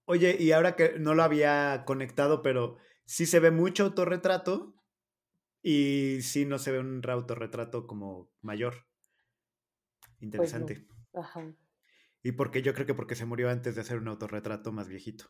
[0.05, 4.75] Oye, y ahora que no lo había conectado, pero sí se ve mucho autorretrato
[5.63, 8.88] y sí no se ve un autorretrato como mayor.
[10.19, 10.87] Pues Interesante.
[11.15, 11.55] Ajá.
[12.23, 15.27] Y porque yo creo que porque se murió antes de hacer un autorretrato más viejito.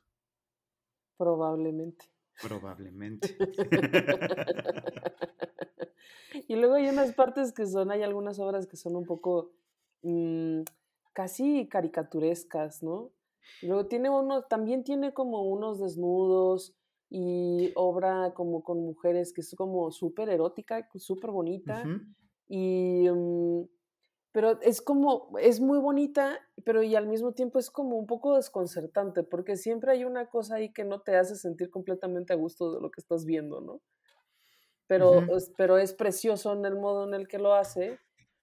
[1.18, 2.06] Probablemente.
[2.40, 3.36] Probablemente.
[6.48, 9.52] y luego hay unas partes que son, hay algunas obras que son un poco
[10.02, 10.62] mm,
[11.12, 13.12] casi caricaturescas, ¿no?
[13.62, 16.74] Luego tiene uno, también tiene como unos desnudos
[17.10, 21.84] y obra como con mujeres que es como súper erótica, súper bonita.
[22.48, 23.62] Y, mm,
[24.38, 28.36] pero es como, es muy bonita, pero y al mismo tiempo es como un poco
[28.36, 32.72] desconcertante, porque siempre hay una cosa ahí que no te hace sentir completamente a gusto
[32.72, 33.82] de lo que estás viendo, ¿no?
[34.86, 37.98] Pero, es, pero es precioso en el modo en el que lo hace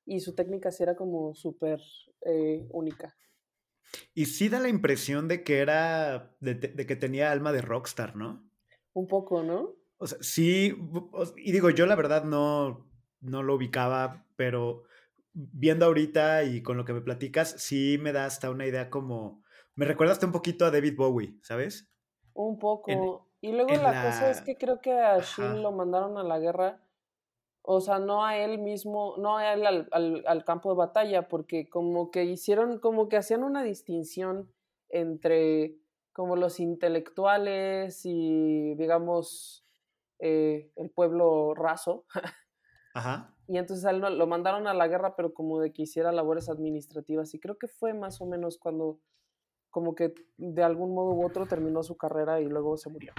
[0.06, 1.80] y su técnica sí era como súper
[2.26, 3.16] eh, única.
[4.14, 8.43] Y sí da la impresión de que era, de, que tenía alma de rockstar, ¿no?
[8.91, 9.78] Un poco, ¿no?
[9.96, 10.76] O sea, sí,
[11.38, 12.86] y digo, yo la verdad no,
[13.22, 14.84] no lo ubicaba, pero
[15.36, 19.44] viendo ahorita y con lo que me platicas, sí me da hasta una idea como,
[19.76, 21.88] me recuerda hasta un poquito a David Bowie, ¿sabes?
[22.34, 23.28] Un poco.
[23.42, 26.82] y luego la, cosa es que creo que a Shin lo mandaron a la guerra
[27.68, 31.68] o sea, no a él mismo, no a él al, al, campo de batalla, porque
[31.68, 34.52] como que hicieron, como que hacían una distinción
[34.90, 35.76] entre
[36.14, 39.66] como los intelectuales y, digamos,
[40.20, 42.06] eh, el pueblo raso.
[42.96, 43.36] Ajá.
[43.48, 46.50] Y entonces a él lo mandaron a la guerra, pero como de que hiciera labores
[46.50, 47.34] administrativas.
[47.36, 49.00] Y creo que fue más o menos cuando,
[49.70, 53.14] como que de algún modo u otro terminó su carrera y luego se murió.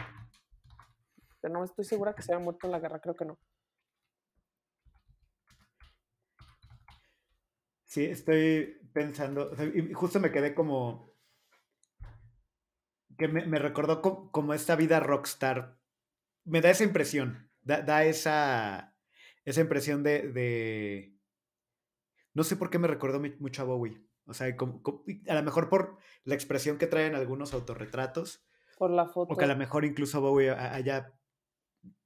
[1.41, 3.39] Pero no estoy segura que se haya muerto en la guerra, creo que no.
[7.85, 11.17] Sí, estoy pensando, y justo me quedé como,
[13.17, 15.79] que me, recordó como, esta vida rockstar.
[16.45, 18.96] Me da esa impresión, da, esa,
[19.47, 21.15] esa impresión de,
[22.35, 24.03] No sé por qué me recordó mucho a Bowie.
[24.27, 28.45] O sea, a lo mejor por la expresión que traen algunos autorretratos.
[28.77, 29.33] Por la foto.
[29.33, 31.15] O que a lo mejor incluso Bowie haya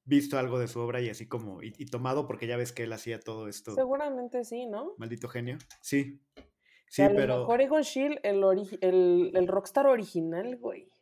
[0.05, 2.93] visto algo de su obra y así como, y, tomado porque ya ves que él
[2.93, 3.75] hacía todo esto.
[3.75, 4.95] Seguramente sí, ¿no?
[4.99, 5.57] Maldito genio.
[5.81, 6.21] Sí.
[6.89, 7.35] Sí, pero.
[7.35, 8.45] A lo mejor Egon Schill, el,
[8.83, 10.93] el, el rockstar original, güey.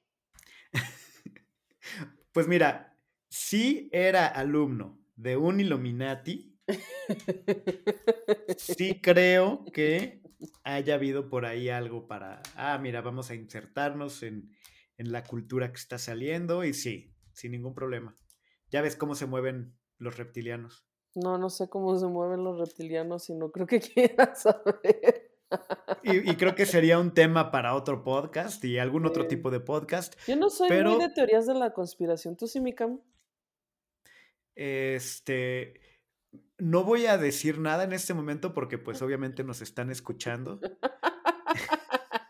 [2.33, 2.97] pues mira,
[3.29, 6.57] sí era alumno de un Illuminati,
[8.57, 10.23] sí creo que
[10.63, 14.53] haya habido por ahí algo para, ah, mira, vamos a insertarnos en,
[14.97, 18.15] en la cultura que está saliendo y sí, sin ningún problema.
[18.71, 20.87] Ya ves cómo se mueven los reptilianos.
[21.17, 25.33] No, no sé cómo se mueven los reptilianos y no creo que quieras saber.
[26.05, 30.15] Y, creo que sería un tema para otro podcast y algún otro tipo de podcast.
[30.29, 32.37] Yo no soy muy de teorías de la conspiración.
[32.37, 33.01] ¿Tú sí, Mikam?
[34.59, 35.81] Este.
[36.59, 40.61] No voy a decir nada en este momento porque, pues, obviamente nos están escuchando.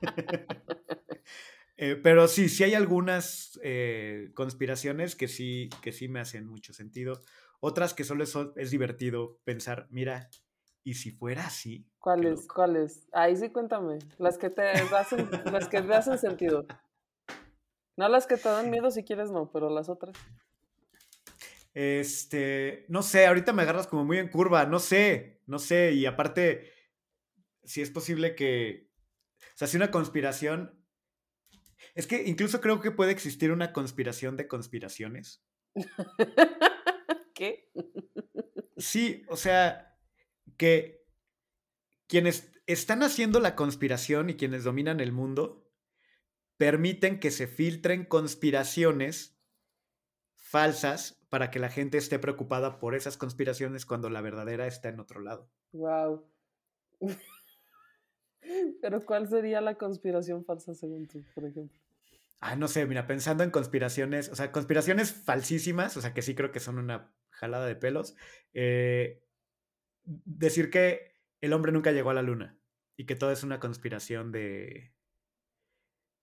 [1.80, 6.72] Eh, pero sí, sí hay algunas eh, conspiraciones que sí, que sí me hacen mucho
[6.72, 7.22] sentido.
[7.60, 8.24] Otras que solo
[8.56, 10.28] es divertido pensar, mira,
[10.82, 11.86] ¿y si fuera así?
[12.00, 12.48] ¿Cuáles?
[12.48, 13.06] ¿Cuáles?
[13.12, 14.00] Ahí sí cuéntame.
[14.18, 16.66] Las que te hacen, las que te hacen sentido.
[17.96, 20.16] No las que te dan miedo si quieres, no, pero las otras.
[21.80, 26.06] Este, no sé, ahorita me agarras como muy en curva, no sé, no sé, y
[26.06, 26.72] aparte,
[27.62, 28.90] si es posible que,
[29.38, 30.84] o sea, si una conspiración,
[31.94, 35.46] es que incluso creo que puede existir una conspiración de conspiraciones.
[37.36, 37.70] ¿Qué?
[38.76, 39.96] Sí, o sea,
[40.56, 41.06] que
[42.08, 45.70] quienes están haciendo la conspiración y quienes dominan el mundo
[46.56, 49.38] permiten que se filtren conspiraciones
[50.34, 55.00] falsas para que la gente esté preocupada por esas conspiraciones cuando la verdadera está en
[55.00, 55.50] otro lado.
[55.72, 56.24] Wow.
[58.80, 61.78] Pero ¿cuál sería la conspiración falsa según tú, por ejemplo?
[62.40, 66.34] Ah, no sé, mira, pensando en conspiraciones, o sea, conspiraciones falsísimas, o sea, que sí
[66.34, 68.16] creo que son una jalada de pelos.
[68.54, 69.24] Eh,
[70.04, 72.58] decir que el hombre nunca llegó a la luna
[72.96, 74.92] y que todo es una conspiración de,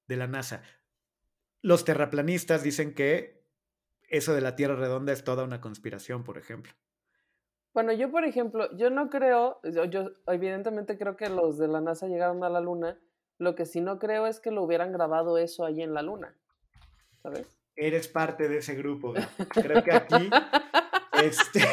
[0.08, 0.64] de la NASA.
[1.62, 3.35] Los terraplanistas dicen que
[4.18, 6.74] eso de la Tierra redonda es toda una conspiración, por ejemplo.
[7.74, 12.08] Bueno, yo, por ejemplo, yo no creo, yo, evidentemente creo que los de la NASA
[12.08, 12.98] llegaron a la Luna,
[13.38, 16.38] lo que sí no creo es que lo hubieran grabado eso allí en la Luna,
[17.22, 17.60] ¿sabes?
[17.76, 19.14] Eres parte de ese grupo,
[19.50, 20.30] creo que aquí,
[21.22, 21.66] este...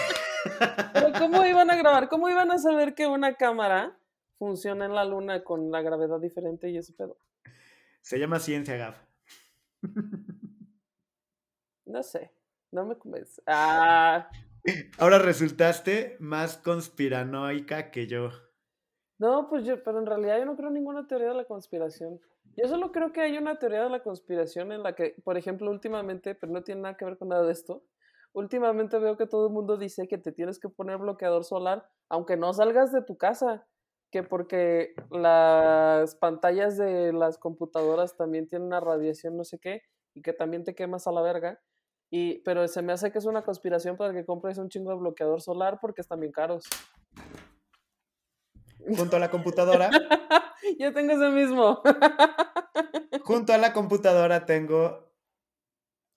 [0.92, 2.08] Pero ¿cómo iban a grabar?
[2.08, 3.96] ¿Cómo iban a saber que una cámara
[4.38, 7.16] funciona en la luna con la gravedad diferente y ese pedo?
[8.00, 8.96] Se llama ciencia, Gaf.
[11.92, 12.32] No sé,
[12.70, 13.42] no me convence.
[13.46, 14.30] Ah.
[14.98, 18.30] Ahora resultaste más conspiranoica que yo.
[19.18, 22.18] No, pues yo, pero en realidad yo no creo en ninguna teoría de la conspiración.
[22.56, 25.70] Yo solo creo que hay una teoría de la conspiración en la que, por ejemplo,
[25.70, 27.84] últimamente, pero no tiene nada que ver con nada de esto,
[28.32, 32.38] últimamente veo que todo el mundo dice que te tienes que poner bloqueador solar, aunque
[32.38, 33.66] no salgas de tu casa,
[34.10, 39.82] que porque las pantallas de las computadoras también tienen una radiación no sé qué,
[40.14, 41.60] y que también te quemas a la verga.
[42.12, 44.98] Y, pero se me hace que es una conspiración para que compres un chingo de
[44.98, 46.64] bloqueador solar porque están bien caros.
[48.96, 49.90] Junto a la computadora.
[50.78, 51.82] Yo tengo ese mismo.
[53.24, 55.12] Junto a la computadora tengo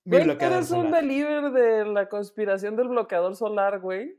[0.06, 4.16] mi eres un believer de la conspiración del bloqueador solar, güey?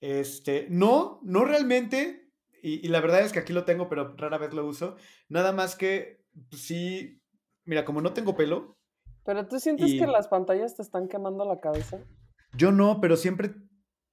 [0.00, 2.32] Este, no, no realmente.
[2.62, 4.96] Y, la verdad es que aquí lo tengo, pero rara vez lo uso.
[5.28, 7.22] Nada más que, pues, sí,
[7.64, 8.79] mira, como no tengo pelo.
[9.24, 11.98] ¿Pero tú sientes que las pantallas te están quemando la cabeza?
[12.54, 13.54] Yo no, pero siempre,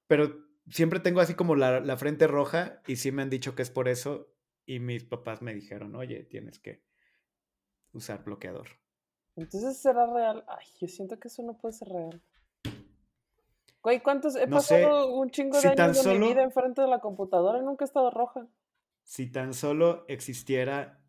[0.06, 0.36] pero
[0.68, 3.70] siempre tengo así como la, la frente roja y sí me han dicho que es
[3.70, 4.28] por eso.
[4.66, 6.84] Y mis papás me dijeron, oye, tienes que
[7.92, 8.68] usar bloqueador.
[9.36, 10.44] Entonces será real.
[10.46, 12.22] Ay, yo siento que eso no puede ser real.
[13.82, 14.36] Güey, ¿cuántos?
[14.36, 17.84] He pasado un chingo de años de mi vida enfrente de la computadora y nunca
[17.84, 18.46] he estado roja.
[19.04, 21.00] Si tan solo existiera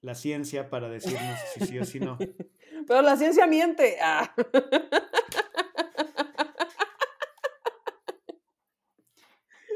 [0.00, 2.18] la ciencia para decirnos si sí o si no.
[2.86, 3.98] Pero la ciencia miente.
[4.02, 4.34] Ah.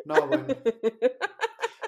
[0.04, 0.46] No, bueno.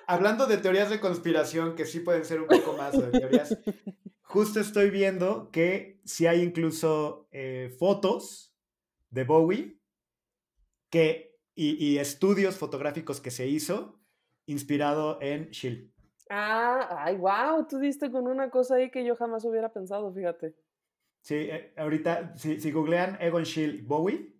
[0.06, 3.58] Hablando de teorías de conspiración, que sí pueden ser un poco más de teorías
[4.36, 8.54] justo estoy viendo que si hay incluso eh, fotos
[9.08, 9.80] de Bowie
[10.90, 13.98] que, y, estudios fotográficos que se hizo
[14.46, 15.90] inspirado en Shield.
[16.28, 20.54] Ah, ay, wow, tú diste con una cosa ahí que yo jamás hubiera pensado, fíjate.
[21.26, 24.32] Sí, eh, ahorita, si, si, googlean Egon Schiele Bowie,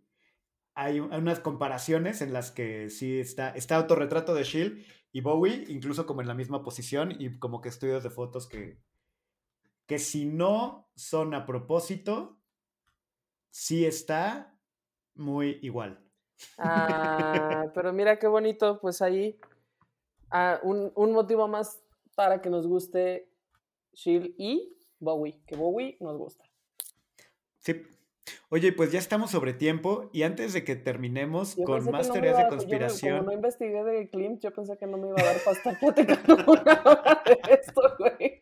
[0.73, 6.07] hay, unas comparaciones en las que sí está, está autorretrato de Schiele y Bowie, incluso
[6.07, 8.79] como en la misma posición y como que estudios de fotos que,
[9.87, 12.39] que si no son a propósito,
[13.51, 14.57] sí está
[15.17, 15.99] muy igual.
[16.57, 19.41] Ah, pero mira qué bonito, pues ahí
[20.31, 21.83] ah, un, motivo más
[22.15, 23.29] para que nos guste
[23.93, 26.46] Shield y Bowie, que Bowie nos gusta.
[27.67, 27.83] Sí,
[28.49, 32.49] Oye, pues ya estamos sobre tiempo y antes de que terminemos con más teorías de
[32.49, 33.19] conspiración.
[33.19, 35.79] como no investigué de Klimt, yo pensé que no me iba a dar para estar
[35.79, 38.41] platicando una hora de esto, güey.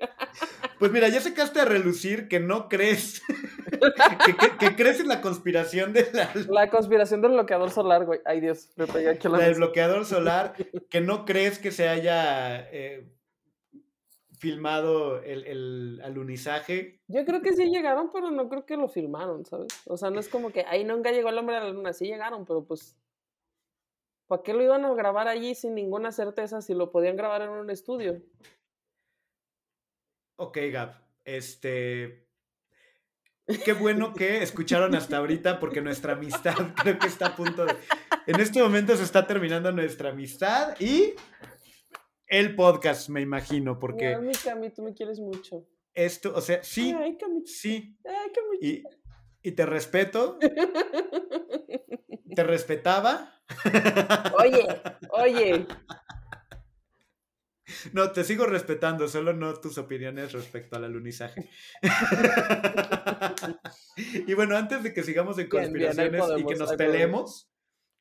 [0.78, 3.22] Pues mira, ya sacaste a relucir que no crees,
[4.58, 6.30] que, crees en la conspiración de la...
[6.48, 8.20] La conspiración del bloqueador solar, güey.
[8.24, 10.54] Ay, Dios, me pegué aquí la Del bloqueador solar,
[10.90, 13.06] que no crees que se haya eh,
[14.44, 17.00] filmado el, el, alunizaje.
[17.08, 19.68] Yo creo que sí llegaron, pero no creo que lo filmaron, ¿sabes?
[19.86, 22.04] O sea, no es como que ahí nunca llegó el hombre a la luna, sí
[22.04, 22.94] llegaron, pero pues...
[24.26, 27.50] ¿Para qué lo iban a grabar allí sin ninguna certeza si lo podían grabar en
[27.50, 28.22] un estudio?
[30.36, 31.02] Ok, Gab.
[31.24, 32.26] Este.
[33.64, 37.74] Qué bueno que escucharon hasta ahorita porque nuestra amistad creo que está a punto de...
[38.26, 41.14] En este momento se está terminando nuestra amistad y
[42.26, 44.16] el podcast, me imagino, porque...
[44.18, 45.66] mi Cami, tú me quieres mucho.
[45.94, 46.94] Esto, o sea, sí.
[46.98, 47.16] Ay.
[47.44, 47.96] Sí.
[48.04, 48.32] Ay.
[48.60, 48.82] Y,
[49.42, 50.38] y te respeto.
[52.34, 53.32] te respetaba.
[54.38, 54.66] Oye,
[55.10, 55.66] oye.
[57.92, 61.48] No, te sigo respetando, solo no tus opiniones respecto al alunizaje.
[63.96, 67.50] y bueno, antes de que sigamos en conspiraciones y que nos peleemos,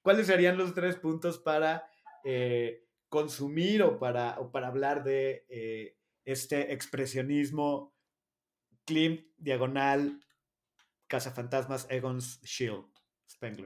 [0.02, 1.90] ¿cuáles serían los tres puntos para
[2.24, 2.83] eh,
[3.14, 5.96] consumir o para, o para hablar de eh,
[6.26, 7.94] este expresionismo
[8.86, 10.20] Klimt, Diagonal,
[11.06, 12.86] Cazafantasmas, Egon's Shield?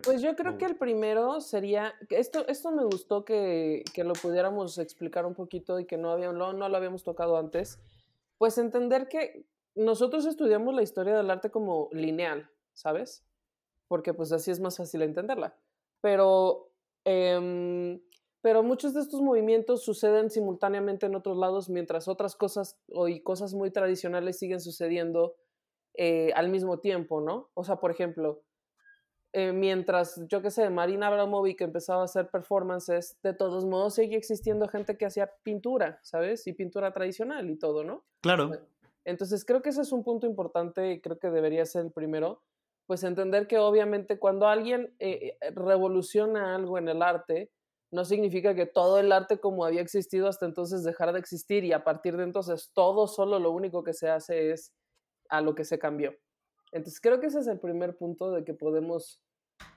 [0.03, 4.77] Pues yo creo que el primero sería, esto, esto me gustó que, que, lo pudiéramos
[4.79, 7.79] explicar un poquito y que no, había, no, no lo habíamos tocado antes,
[8.37, 9.45] pues entender que
[9.75, 13.23] nosotros estudiamos la historia del arte como lineal, ¿sabes?
[13.87, 15.55] Porque pues así es más fácil entenderla.
[16.01, 16.71] Pero,
[17.05, 18.01] eh,
[18.47, 23.19] pero muchos de estos movimientos suceden simultáneamente en otros lados, mientras otras cosas o y
[23.19, 25.35] cosas muy tradicionales siguen sucediendo
[25.95, 27.49] eh, al mismo tiempo, ¿no?
[27.55, 28.45] O sea, por ejemplo,
[29.33, 34.17] eh, mientras, yo qué sé, Marina Abramovic empezaba a hacer performances, de todos modos seguía
[34.17, 36.47] existiendo gente que hacía pintura, ¿sabes?
[36.47, 38.05] Y pintura tradicional y todo, ¿no?
[38.21, 38.51] Claro.
[39.03, 42.43] Entonces creo que ese es un punto importante y creo que debería ser el primero,
[42.85, 47.51] pues entender que obviamente cuando alguien eh, revoluciona algo en el arte,
[47.91, 51.73] no significa que todo el arte como había existido hasta entonces dejara de existir y
[51.73, 54.73] a partir de entonces todo solo lo único que se hace es
[55.29, 56.13] a lo que se cambió.
[56.71, 59.21] Entonces creo que ese es el primer punto de que podemos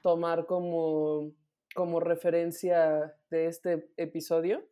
[0.03, 1.33] tomar como,
[1.75, 4.69] como referencia de este episodio.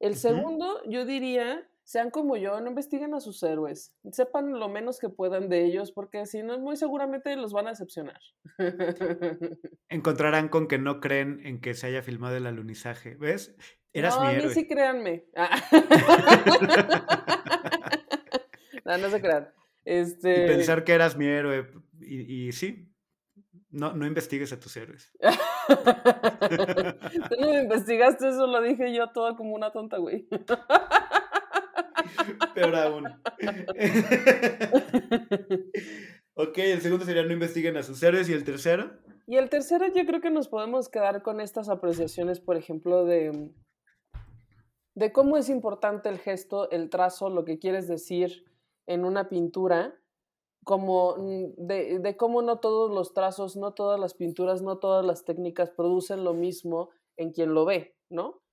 [0.00, 4.98] El segundo, yo diría, sean como yo, no investiguen a sus héroes, sepan lo menos
[4.98, 8.20] que puedan de ellos, porque si no, muy seguramente los van a decepcionar.
[9.88, 13.54] Encontrarán con que no creen en que se haya filmado el alunizaje, ¿ves?
[13.92, 14.44] Eras no, mi héroe.
[14.44, 15.26] a mí sí créanme.
[18.84, 19.48] no, no se crean.
[19.84, 20.44] Este...
[20.44, 21.70] Y pensar que eras mi héroe.
[22.00, 22.88] Y, sí,
[23.70, 25.12] no, no investigues a tus héroes.
[27.28, 30.26] Tú no me investigaste, eso lo dije yo toda como una tonta, güey.
[32.54, 33.06] Peor aún.
[36.34, 38.28] ok, el segundo sería no investiguen a sus héroes.
[38.28, 38.92] ¿Y el tercero?
[39.26, 43.50] Y el tercero yo creo que nos podemos quedar con estas apreciaciones, por ejemplo, de,
[44.94, 48.44] de cómo es importante el gesto, el trazo, lo que quieres decir
[48.86, 49.98] en una pintura,
[50.64, 55.04] como mm, de, de, cómo no todos los trazos, no todas las pinturas, no todas
[55.04, 58.43] las técnicas producen lo mismo en quien lo ve, ¿no?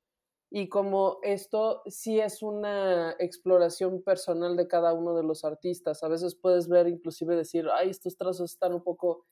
[0.52, 6.10] Y como esto sí es una exploración personal de cada uno de los artistas, a
[6.10, 9.26] veces puedes ver inclusive decir, ay, estos trazos están un poco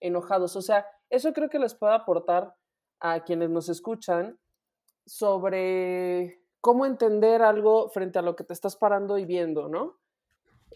[0.00, 0.54] enojados.
[0.54, 2.54] O sea, eso creo que les puede aportar
[3.00, 4.38] a quienes nos escuchan
[5.06, 9.98] sobre cómo entender algo frente a lo que te estás parando y viendo, ¿no?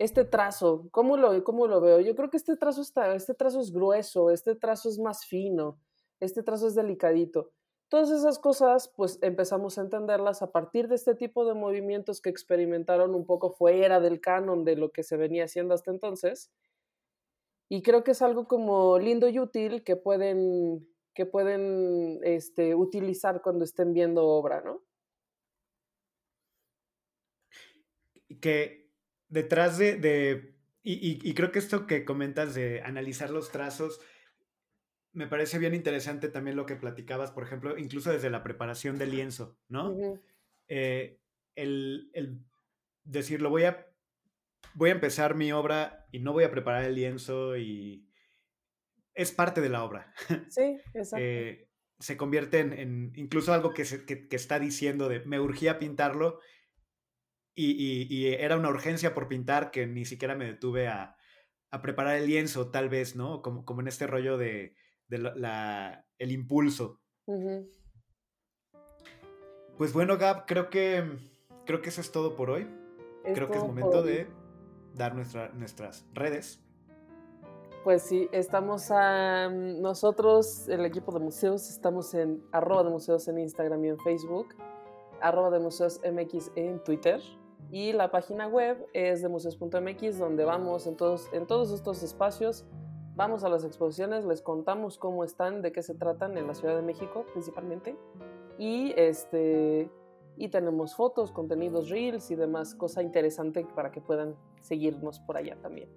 [0.01, 2.01] este trazo, ¿cómo lo, ¿cómo lo veo?
[2.01, 5.79] Yo creo que este trazo, está, este trazo es grueso, este trazo es más fino,
[6.21, 7.51] este trazo es delicadito.
[7.91, 12.31] Todas esas cosas, pues empezamos a entenderlas a partir de este tipo de movimientos que
[12.31, 16.53] experimentaron un poco fuera del canon de lo que se venía haciendo hasta entonces.
[17.69, 23.43] Y creo que es algo como lindo y útil que pueden, que pueden este, utilizar
[23.43, 24.85] cuando estén viendo obra, ¿no?
[28.41, 28.89] Que
[29.29, 34.01] detrás de, y, creo que esto que comentas de analizar los trazos,
[35.13, 39.11] me parece bien interesante también lo que platicabas, por ejemplo, incluso desde la preparación del
[39.11, 39.97] lienzo, ¿no?
[40.69, 41.19] Eh,
[41.57, 42.45] el, el,
[43.05, 43.87] decir, lo voy a,
[44.75, 48.09] voy a empezar mi obra y no voy a preparar el lienzo y
[49.15, 50.13] es parte de la obra.
[50.49, 51.25] Sí, exacto.
[51.25, 56.41] Eh, se convierte en, incluso algo que, que, está diciendo de me urgía pintarlo
[57.55, 61.19] y, era una urgencia por pintar que ni siquiera me detuve a,
[61.71, 63.43] a preparar el lienzo, tal vez, ¿no?
[63.43, 64.75] Como, como en este rollo de,
[65.11, 67.01] de la, el impulso.
[69.77, 71.05] Pues bueno, Gab, creo que,
[71.67, 72.69] creo que eso es todo por hoy.
[73.35, 74.29] creo que es momento de
[74.95, 76.65] dar nuestra, nuestras redes.
[77.85, 83.39] Pues sí, estamos a nosotros, el equipo de museos, estamos en arroba de museos en
[83.39, 84.55] Instagram y en Facebook,
[85.21, 87.21] arroba de museos MX en Twitter
[87.71, 92.67] y la página web es de museos.mx donde vamos en todos, en todos estos espacios,
[93.17, 96.77] vamos a las exposiciones, les contamos cómo están, de qué se tratan en la Ciudad
[96.77, 97.97] de México principalmente
[98.59, 99.91] y este
[100.37, 105.57] y tenemos fotos, contenidos reels y demás, cosa interesante para que puedan seguirnos por allá
[105.61, 105.91] también.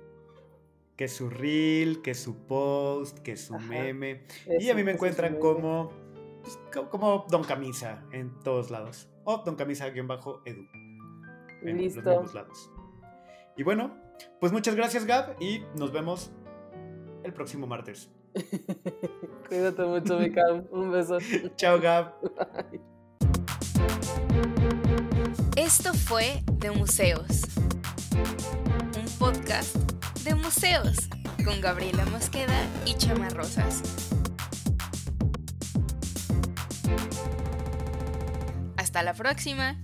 [0.97, 4.25] Que su reel, que su post, que su meme.
[4.59, 5.91] y a mí me encuentran como,
[6.41, 6.59] pues,
[6.89, 9.07] como Don Camisa en todos lados.
[9.23, 10.67] O Don Camisa-edu.
[11.61, 12.25] Listo.
[13.55, 13.95] Y bueno,
[14.41, 16.33] pues muchas gracias Gab y nos vemos
[17.23, 18.09] el próximo martes.
[19.47, 20.31] Cuídate mucho, mi
[20.71, 21.17] Un beso.
[21.55, 22.13] Chao, Gab.
[25.55, 27.41] Esto fue De Museos,
[28.97, 29.75] un podcast
[30.23, 30.97] de museos
[31.45, 33.83] con Gabriela Mosqueda y Chama Rosas.
[38.77, 39.81] Hasta la próxima.